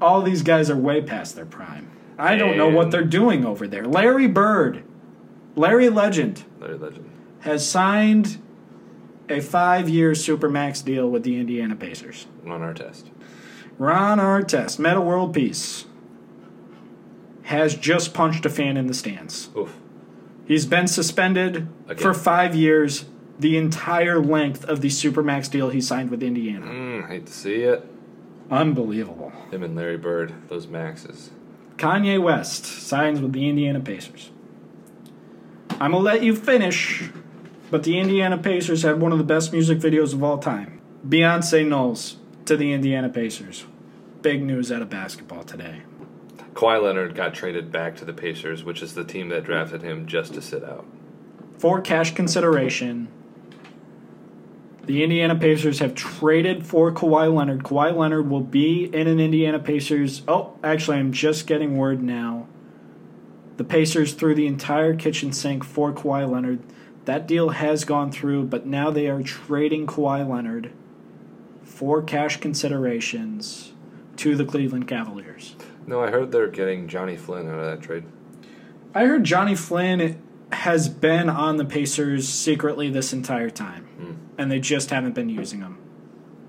[0.00, 1.90] All these guys are way past their prime.
[2.18, 3.84] I don't know what they're doing over there.
[3.84, 4.82] Larry Bird,
[5.56, 7.10] Larry Legend, Larry Legend.
[7.40, 8.40] has signed
[9.28, 12.26] a five year supermax deal with the Indiana Pacers.
[12.46, 13.10] On our test.
[13.80, 15.86] Ron Artest, Metta World Peace,
[17.44, 19.48] has just punched a fan in the stands.
[19.56, 19.74] Oof.
[20.46, 21.96] He's been suspended Again.
[21.96, 23.06] for five years,
[23.38, 26.66] the entire length of the supermax deal he signed with Indiana.
[26.66, 27.86] Mm, hate to see it.
[28.50, 29.32] Unbelievable.
[29.50, 31.30] Him and Larry Bird, those maxes.
[31.78, 34.30] Kanye West signs with the Indiana Pacers.
[35.80, 37.08] I'm going to let you finish,
[37.70, 40.82] but the Indiana Pacers have one of the best music videos of all time.
[41.08, 43.66] Beyonce Knowles to the Indiana Pacers.
[44.22, 45.82] Big news out of basketball today.
[46.54, 50.06] Kawhi Leonard got traded back to the Pacers, which is the team that drafted him
[50.06, 50.84] just to sit out.
[51.58, 53.08] For cash consideration,
[54.84, 57.62] the Indiana Pacers have traded for Kawhi Leonard.
[57.62, 60.22] Kawhi Leonard will be in an Indiana Pacers.
[60.26, 62.48] Oh, actually, I'm just getting word now.
[63.56, 66.60] The Pacers threw the entire kitchen sink for Kawhi Leonard.
[67.04, 70.72] That deal has gone through, but now they are trading Kawhi Leonard
[71.80, 73.72] for cash considerations
[74.14, 75.56] to the Cleveland Cavaliers.
[75.86, 78.04] No, I heard they're getting Jonny Flynn out of that trade.
[78.94, 80.22] I heard Jonny Flynn
[80.52, 84.12] has been on the Pacers secretly this entire time, hmm.
[84.36, 85.78] and they just haven't been using him.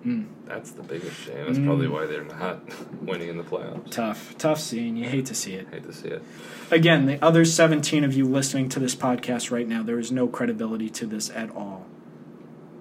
[0.04, 0.24] Hmm.
[0.48, 1.46] That's the biggest shame.
[1.46, 1.94] That's probably hmm.
[1.94, 2.64] why they're not
[3.02, 3.90] winning in the playoffs.
[3.90, 4.98] Tough, tough scene.
[4.98, 5.70] You hate to see it.
[5.72, 6.24] Hate to see it.
[6.70, 10.28] Again, the other 17 of you listening to this podcast right now, there is no
[10.28, 11.86] credibility to this at all.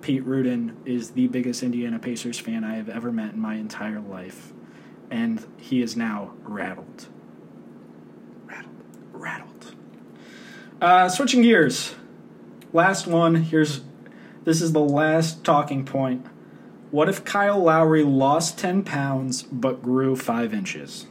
[0.01, 4.01] Pete Rudin is the biggest Indiana Pacers fan I have ever met in my entire
[4.01, 4.53] life,
[5.11, 7.09] and he is now rattled.
[8.47, 8.75] Rattled.
[9.13, 9.75] Rattled.
[10.81, 11.95] Uh, switching gears.
[12.73, 13.37] Last one.
[13.37, 13.83] Here's
[14.45, 16.27] this is the last talking point.
[16.91, 21.07] What if Kyle Lowry lost 10 pounds but grew 5 inches?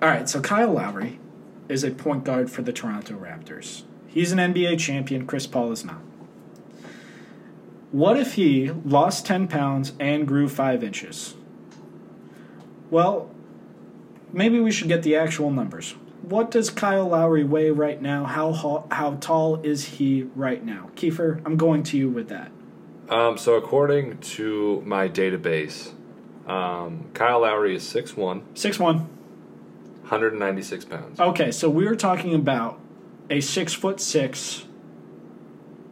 [0.00, 1.20] All right, so Kyle Lowry
[1.68, 3.82] is a point guard for the Toronto Raptors.
[4.08, 6.00] He's an NBA champion, Chris Paul is not.
[7.92, 11.34] What if he lost 10 pounds and grew 5 inches?
[12.90, 13.30] Well,
[14.32, 15.94] maybe we should get the actual numbers.
[16.22, 18.24] What does Kyle Lowry weigh right now?
[18.24, 20.90] How ho- how tall is he right now?
[20.94, 22.50] Keiffer, I'm going to you with that.
[23.08, 25.92] Um, so according to my database,
[26.46, 29.06] um, Kyle Lowry is 6'1", 6'1.
[30.02, 31.20] 196 pounds.
[31.20, 32.78] Okay, so we are talking about
[33.30, 34.66] a six foot six,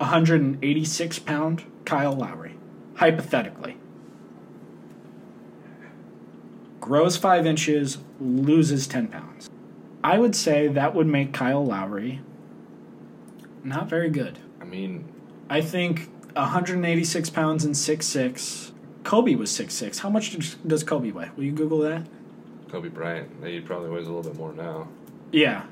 [0.01, 2.57] 186 pound Kyle Lowry,
[2.95, 3.77] hypothetically.
[6.81, 9.51] Grows five inches, loses 10 pounds.
[10.03, 12.21] I would say that would make Kyle Lowry
[13.63, 14.39] not very good.
[14.59, 15.05] I mean,
[15.51, 18.73] I think 186 pounds and 6'6.
[19.05, 19.99] Kobe was 6'6.
[19.99, 21.29] How much does- does Kobe weigh?
[21.37, 22.07] Will you Google that?
[22.71, 24.89] Kobe Bryant, he probably weighs a little bit more now.
[25.31, 25.65] Yeah.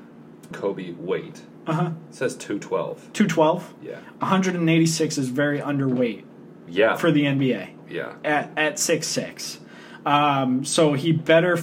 [0.51, 1.41] Kobe weight.
[1.69, 1.91] Uh huh.
[2.09, 3.13] It says 212.
[3.13, 3.73] 212.
[3.81, 3.99] Yeah.
[4.19, 6.23] 186 is very underweight
[6.67, 6.95] Yeah.
[6.95, 8.13] for the NBA yeah.
[8.23, 9.59] at at six six.
[10.05, 11.57] Um, so he better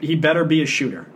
[0.00, 1.06] he better be a shooter.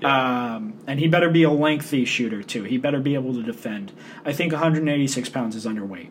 [0.00, 0.54] Yeah.
[0.54, 2.62] Um, and he better be a lengthy shooter too.
[2.64, 3.92] He better be able to defend.
[4.24, 6.08] I think 186 pounds is underweight.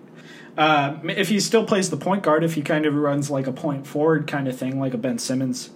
[0.58, 3.52] Uh, if he still plays the point guard, if he kind of runs like a
[3.54, 5.70] point forward kind of thing, like a Ben Simmons,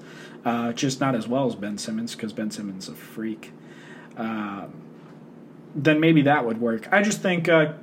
[0.46, 3.52] uh, just not as well as Ben Simmons because Ben Simmons is a freak.
[4.18, 4.74] Um,
[5.76, 6.88] then maybe that would work.
[6.92, 7.74] I just think uh,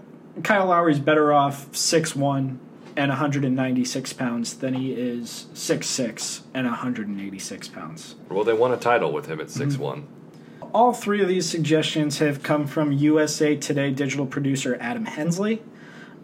[0.42, 2.60] Kyle Lowry's better off six one
[2.96, 8.16] and 196 pounds than he is six six and 186 pounds.
[8.28, 9.82] Well, they won a title with him at 6 Mm-hmm.
[9.82, 10.08] one.
[10.74, 15.62] All three of these suggestions have come from USA Today digital producer Adam Hensley.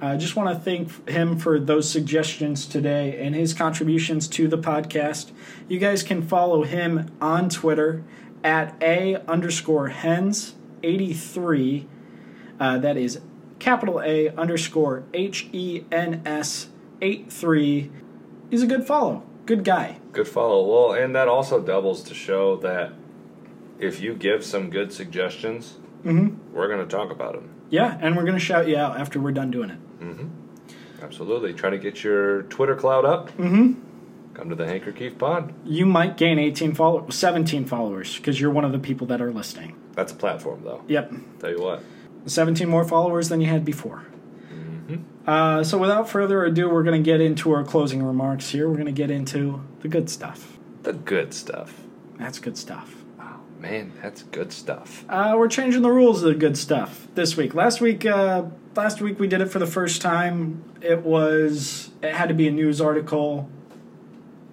[0.01, 4.59] I just want to thank him for those suggestions today and his contributions to the
[4.59, 5.31] podcast.
[5.69, 8.03] You guys can follow him on Twitter
[8.45, 10.55] at a underscore hens
[10.87, 11.87] 83.
[12.59, 13.21] Uh, that is
[13.59, 16.69] capital A underscore H E N S
[17.03, 17.91] 83.
[18.51, 19.25] He's a good follow.
[19.45, 19.99] Good guy.
[20.13, 20.65] Good follow.
[20.67, 22.93] Well, and that also doubles to show that
[23.79, 26.55] if you give some good suggestions, Mm-hmm.
[26.55, 27.51] we're going to talk about them.
[27.69, 30.01] Yeah, and we're going to shout you out after we're done doing it.
[30.01, 30.29] Mm-hmm.
[31.03, 31.53] Absolutely.
[31.53, 33.31] Try to get your Twitter cloud up.
[33.33, 33.73] Mm-hmm.
[34.37, 35.55] Come to the Hanker Keefe Pod.
[35.65, 39.33] You might gain 18 follow 17 followers because you're one of the people that are
[39.33, 39.75] listening.
[39.95, 40.85] That's a platform, though.
[40.89, 41.13] Yep.
[41.41, 41.83] Tell you what.
[42.27, 44.05] 17 more followers than you had before.
[45.27, 48.69] Uh, so without further ado, we're going to get into our closing remarks here.
[48.69, 50.59] We're going to get into the good stuff.
[50.83, 51.81] The good stuff.
[52.19, 53.03] That's good stuff.
[53.19, 55.05] Oh, man, that's good stuff.
[55.09, 57.55] Uh, we're changing the rules of the good stuff this week.
[57.55, 58.45] Last week, uh,
[58.77, 60.63] last week we did it for the first time.
[60.81, 63.51] It was it had to be a news article.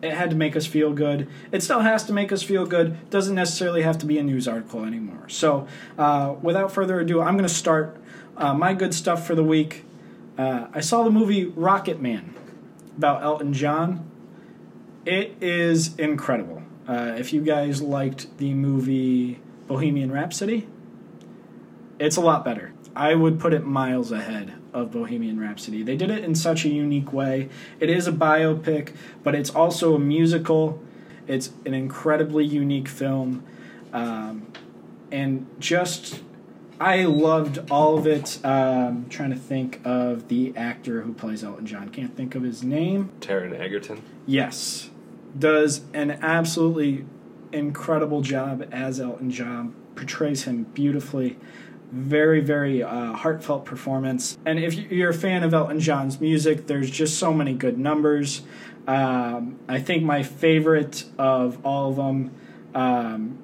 [0.03, 1.29] It had to make us feel good.
[1.53, 3.09] It still has to make us feel good.
[3.09, 5.29] Doesn't necessarily have to be a news article anymore.
[5.29, 5.65] So,
[5.97, 7.95] uh, without further ado, I'm going to start
[8.35, 9.85] uh, my good stuff for the week.
[10.37, 12.35] Uh, I saw the movie Rocket Man
[12.97, 14.09] about Elton John.
[15.05, 16.63] It is incredible.
[16.85, 20.67] Uh, if you guys liked the movie Bohemian Rhapsody,
[21.97, 22.73] it's a lot better.
[22.93, 25.83] I would put it miles ahead of Bohemian Rhapsody.
[25.83, 27.49] They did it in such a unique way.
[27.79, 30.81] It is a biopic, but it's also a musical.
[31.27, 33.43] It's an incredibly unique film.
[33.93, 34.47] Um,
[35.11, 36.21] and just,
[36.79, 38.39] I loved all of it.
[38.43, 41.89] Um, trying to think of the actor who plays Elton John.
[41.89, 43.11] Can't think of his name.
[43.19, 44.01] Taron Egerton.
[44.25, 44.89] Yes.
[45.37, 47.05] Does an absolutely
[47.53, 51.37] incredible job as Elton John, portrays him beautifully.
[51.93, 54.35] Very, very uh, heartfelt performance.
[54.45, 58.41] And if you're a fan of Elton John's music, there's just so many good numbers.
[58.87, 62.31] Um, I think my favorite of all of them,
[62.73, 63.37] um,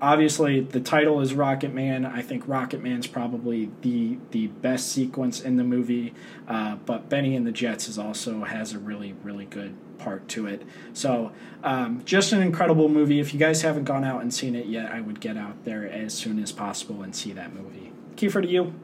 [0.00, 2.06] obviously, the title is Rocket Man.
[2.06, 6.14] I think Rocket Man's probably the the best sequence in the movie.
[6.46, 10.46] Uh, but Bennie and the Jets is also has a really, really good part to
[10.46, 10.62] it.
[10.92, 11.32] So,
[11.62, 13.20] um, just an incredible movie.
[13.20, 15.88] If you guys haven't gone out and seen it yet, I would get out there
[15.90, 17.92] as soon as possible and see that movie.
[18.16, 18.74] Keiffer, to you?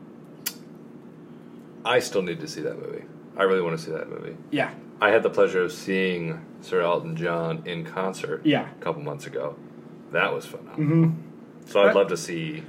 [1.85, 3.05] I still need to see that movie.
[3.37, 4.37] I really want to see that movie.
[4.51, 8.69] Yeah, I had the pleasure of seeing Sir Elton John in concert yeah.
[8.71, 9.57] a couple months ago.
[10.12, 11.09] That was phenomenal.
[11.09, 11.11] hmm
[11.66, 12.64] So I'd But- love to see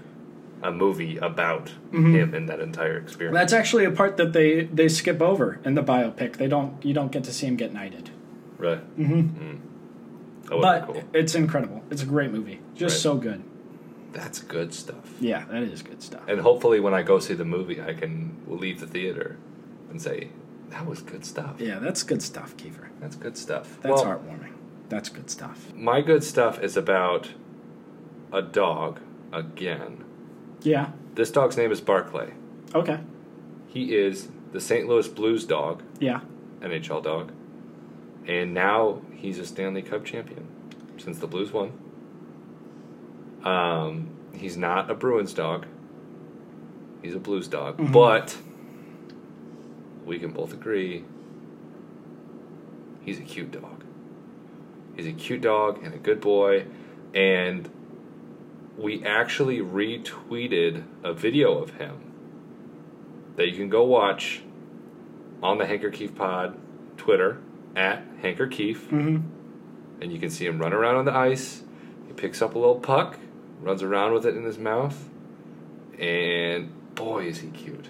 [0.62, 2.16] a movie about Mm-hmm.
[2.16, 3.34] him and that entire experience.
[3.34, 6.36] That's actually a part that they they skip over in the biopic.
[6.38, 8.10] They don't you don't get to see him get knighted.
[8.60, 8.98] Right.
[9.00, 9.56] Mm-hmm.
[10.44, 11.04] That would But cool.
[11.14, 11.84] it's incredible.
[11.90, 12.60] It's a great movie.
[12.76, 13.02] Just Right.
[13.02, 13.44] so good.
[14.14, 15.14] That's good stuff.
[15.20, 16.22] Yeah, that is good stuff.
[16.28, 19.38] And hopefully, when I go see the movie, I can leave the theater
[19.90, 20.30] and say,
[20.72, 21.56] "That was good stuff.
[21.60, 22.90] Yeah, that's good stuff, Keiffer.
[23.00, 24.54] That's good stuff." That's well, heartwarming.
[24.90, 25.72] That's good stuff.
[25.76, 27.30] my good stuff is about
[28.34, 29.00] a dog
[29.32, 30.04] again.
[30.64, 30.90] Yeah.
[31.14, 32.34] This dog's name is Barclay.
[32.74, 33.00] Okay.
[33.68, 34.88] He is the St.
[34.88, 36.22] Louis Blues dog, Yeah.
[36.62, 37.32] NHL dog,
[38.28, 40.48] and now he's a Stanley Cup champion
[40.98, 41.72] since the Blues won.
[43.44, 45.66] Um, he's not a Bruins dog.
[47.02, 47.92] He's a Blues dog, Mhm.
[47.94, 48.38] but
[50.06, 51.04] we can both agree
[53.02, 53.84] he's a cute dog.
[54.96, 56.66] He's a cute dog and a good boy,
[57.14, 57.70] and
[58.78, 61.96] we actually retweeted a video of him
[63.38, 64.42] that you can go watch
[65.42, 66.58] on the Hanker Keefe Pod
[66.98, 67.38] Twitter
[67.80, 70.02] at Hanker Keefe, Mm-hmm.
[70.02, 71.64] and you can see him run around on the ice.
[72.08, 73.18] He picks up a little puck,
[73.62, 75.08] runs around with it in his mouth,
[75.98, 77.88] and boy, is he cute.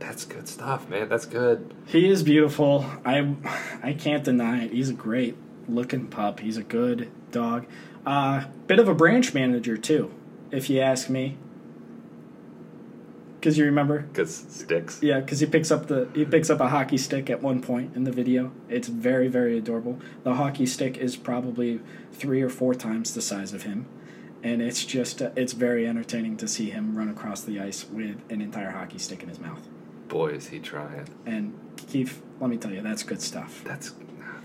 [0.00, 1.08] That's good stuff, man.
[1.08, 1.72] That's good.
[1.86, 2.84] He is beautiful.
[3.04, 3.34] I
[3.82, 4.72] I can't deny it.
[4.72, 5.36] He's a great
[5.68, 6.40] looking pup.
[6.40, 7.66] He's a good dog.
[8.04, 10.12] Uh, bit of a branch manager too,
[10.50, 11.38] if you ask me.
[13.44, 15.02] Because you remember, Because sticks.
[15.02, 17.94] yeah, because he picks up the he picks up a hockey stick at one point
[17.94, 18.52] in the video.
[18.70, 19.98] It's very very adorable.
[20.22, 21.80] The hockey stick is probably
[22.10, 23.84] three or four times the size of him,
[24.42, 28.16] and it's just uh, it's very entertaining to see him run across the ice with
[28.30, 29.68] an entire hockey stick in his mouth.
[30.08, 31.06] Boy, is he trying.
[31.26, 33.62] And Keith, let me tell you, that's good stuff.
[33.62, 33.92] That's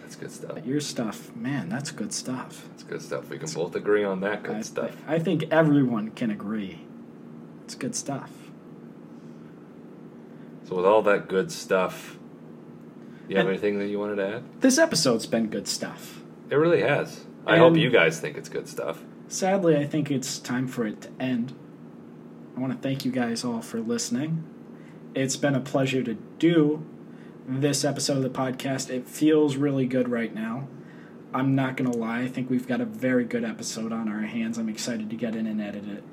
[0.02, 0.66] that's good stuff.
[0.66, 2.68] Your stuff, man, that's good stuff.
[2.72, 3.30] That's good stuff.
[3.30, 4.92] We can both agree on that good I, stuff.
[5.08, 6.82] I think everyone can agree.
[7.64, 8.30] It's good stuff.
[10.70, 12.16] So with all that good stuff
[13.28, 14.44] You have And- anything that you wanted to add?
[14.62, 16.24] This episode's been good stuff.
[16.50, 17.26] It really has.
[17.46, 19.04] I And- hope you guys think it's good stuff.
[19.28, 21.54] Sadly, I think it's time for it to end.
[22.58, 24.44] I want to thank you guys all for listening.
[25.14, 26.82] It's been a pleasure to do
[27.48, 28.90] this episode of the podcast.
[28.90, 30.68] It feels really good right now.
[31.32, 32.22] I'm not going to lie.
[32.22, 34.58] I think we've got a very good episode on our hands.
[34.58, 36.04] I'm excited to get in and edit it.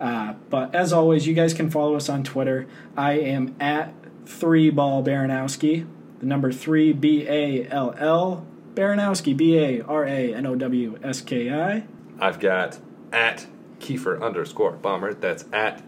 [0.00, 2.66] Uh, but as always, you guys can follow us on Twitter.
[2.96, 3.92] I am at
[4.26, 5.86] 3ball Baranowski.
[6.20, 8.46] The number 3 B A L L.
[8.74, 11.84] Baranowski, B A R A N O W S K I.
[12.20, 12.78] I've got
[13.12, 13.46] at
[13.80, 15.20] Keiffer underscore Baumert.
[15.20, 15.82] That's at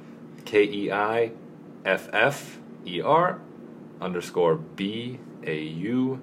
[0.44, 1.32] K E I
[1.84, 3.40] F F E R
[4.00, 6.20] underscore B A U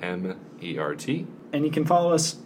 [0.00, 1.26] M E R T.
[1.52, 2.36] and you can follow us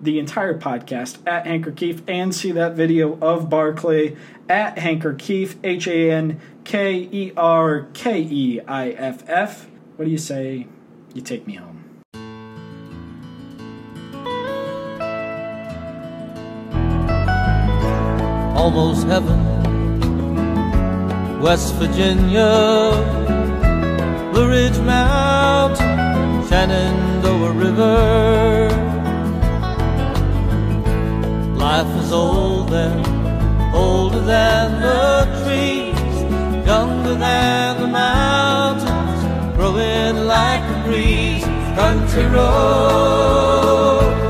[0.00, 4.16] the entire podcast at Hanker Keefe and see that video of Barclay
[4.48, 9.68] at Hanker Keefe, H A N K E R K E I F F.
[9.96, 10.66] What do you say?
[11.14, 11.76] You take me home.
[18.66, 19.38] almost heaven.
[21.40, 22.90] West Virginia,
[24.32, 28.95] Blue Ridge Mountain, Shenandoah River.
[31.66, 33.02] Life is old there,
[33.74, 35.98] older than the trees,
[36.64, 41.44] younger than the mountains, growing like a breeze.
[41.74, 44.25] Country roads,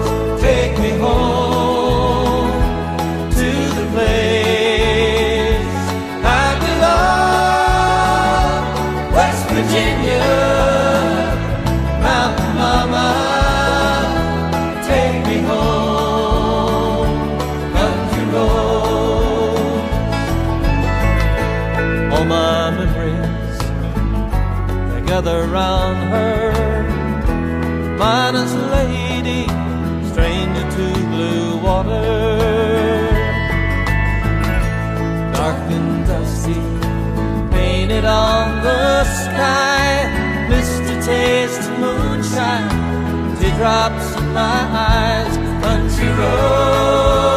[39.37, 40.49] sky.
[40.49, 42.69] Misty taste of moonshine,
[43.39, 45.35] teardrops in my eyes.
[45.65, 47.36] Country roads,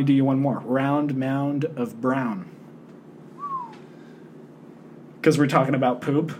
[0.00, 0.60] me do you one more.
[0.60, 2.50] Round mound of brown.
[5.16, 6.39] Because we're talking about poop.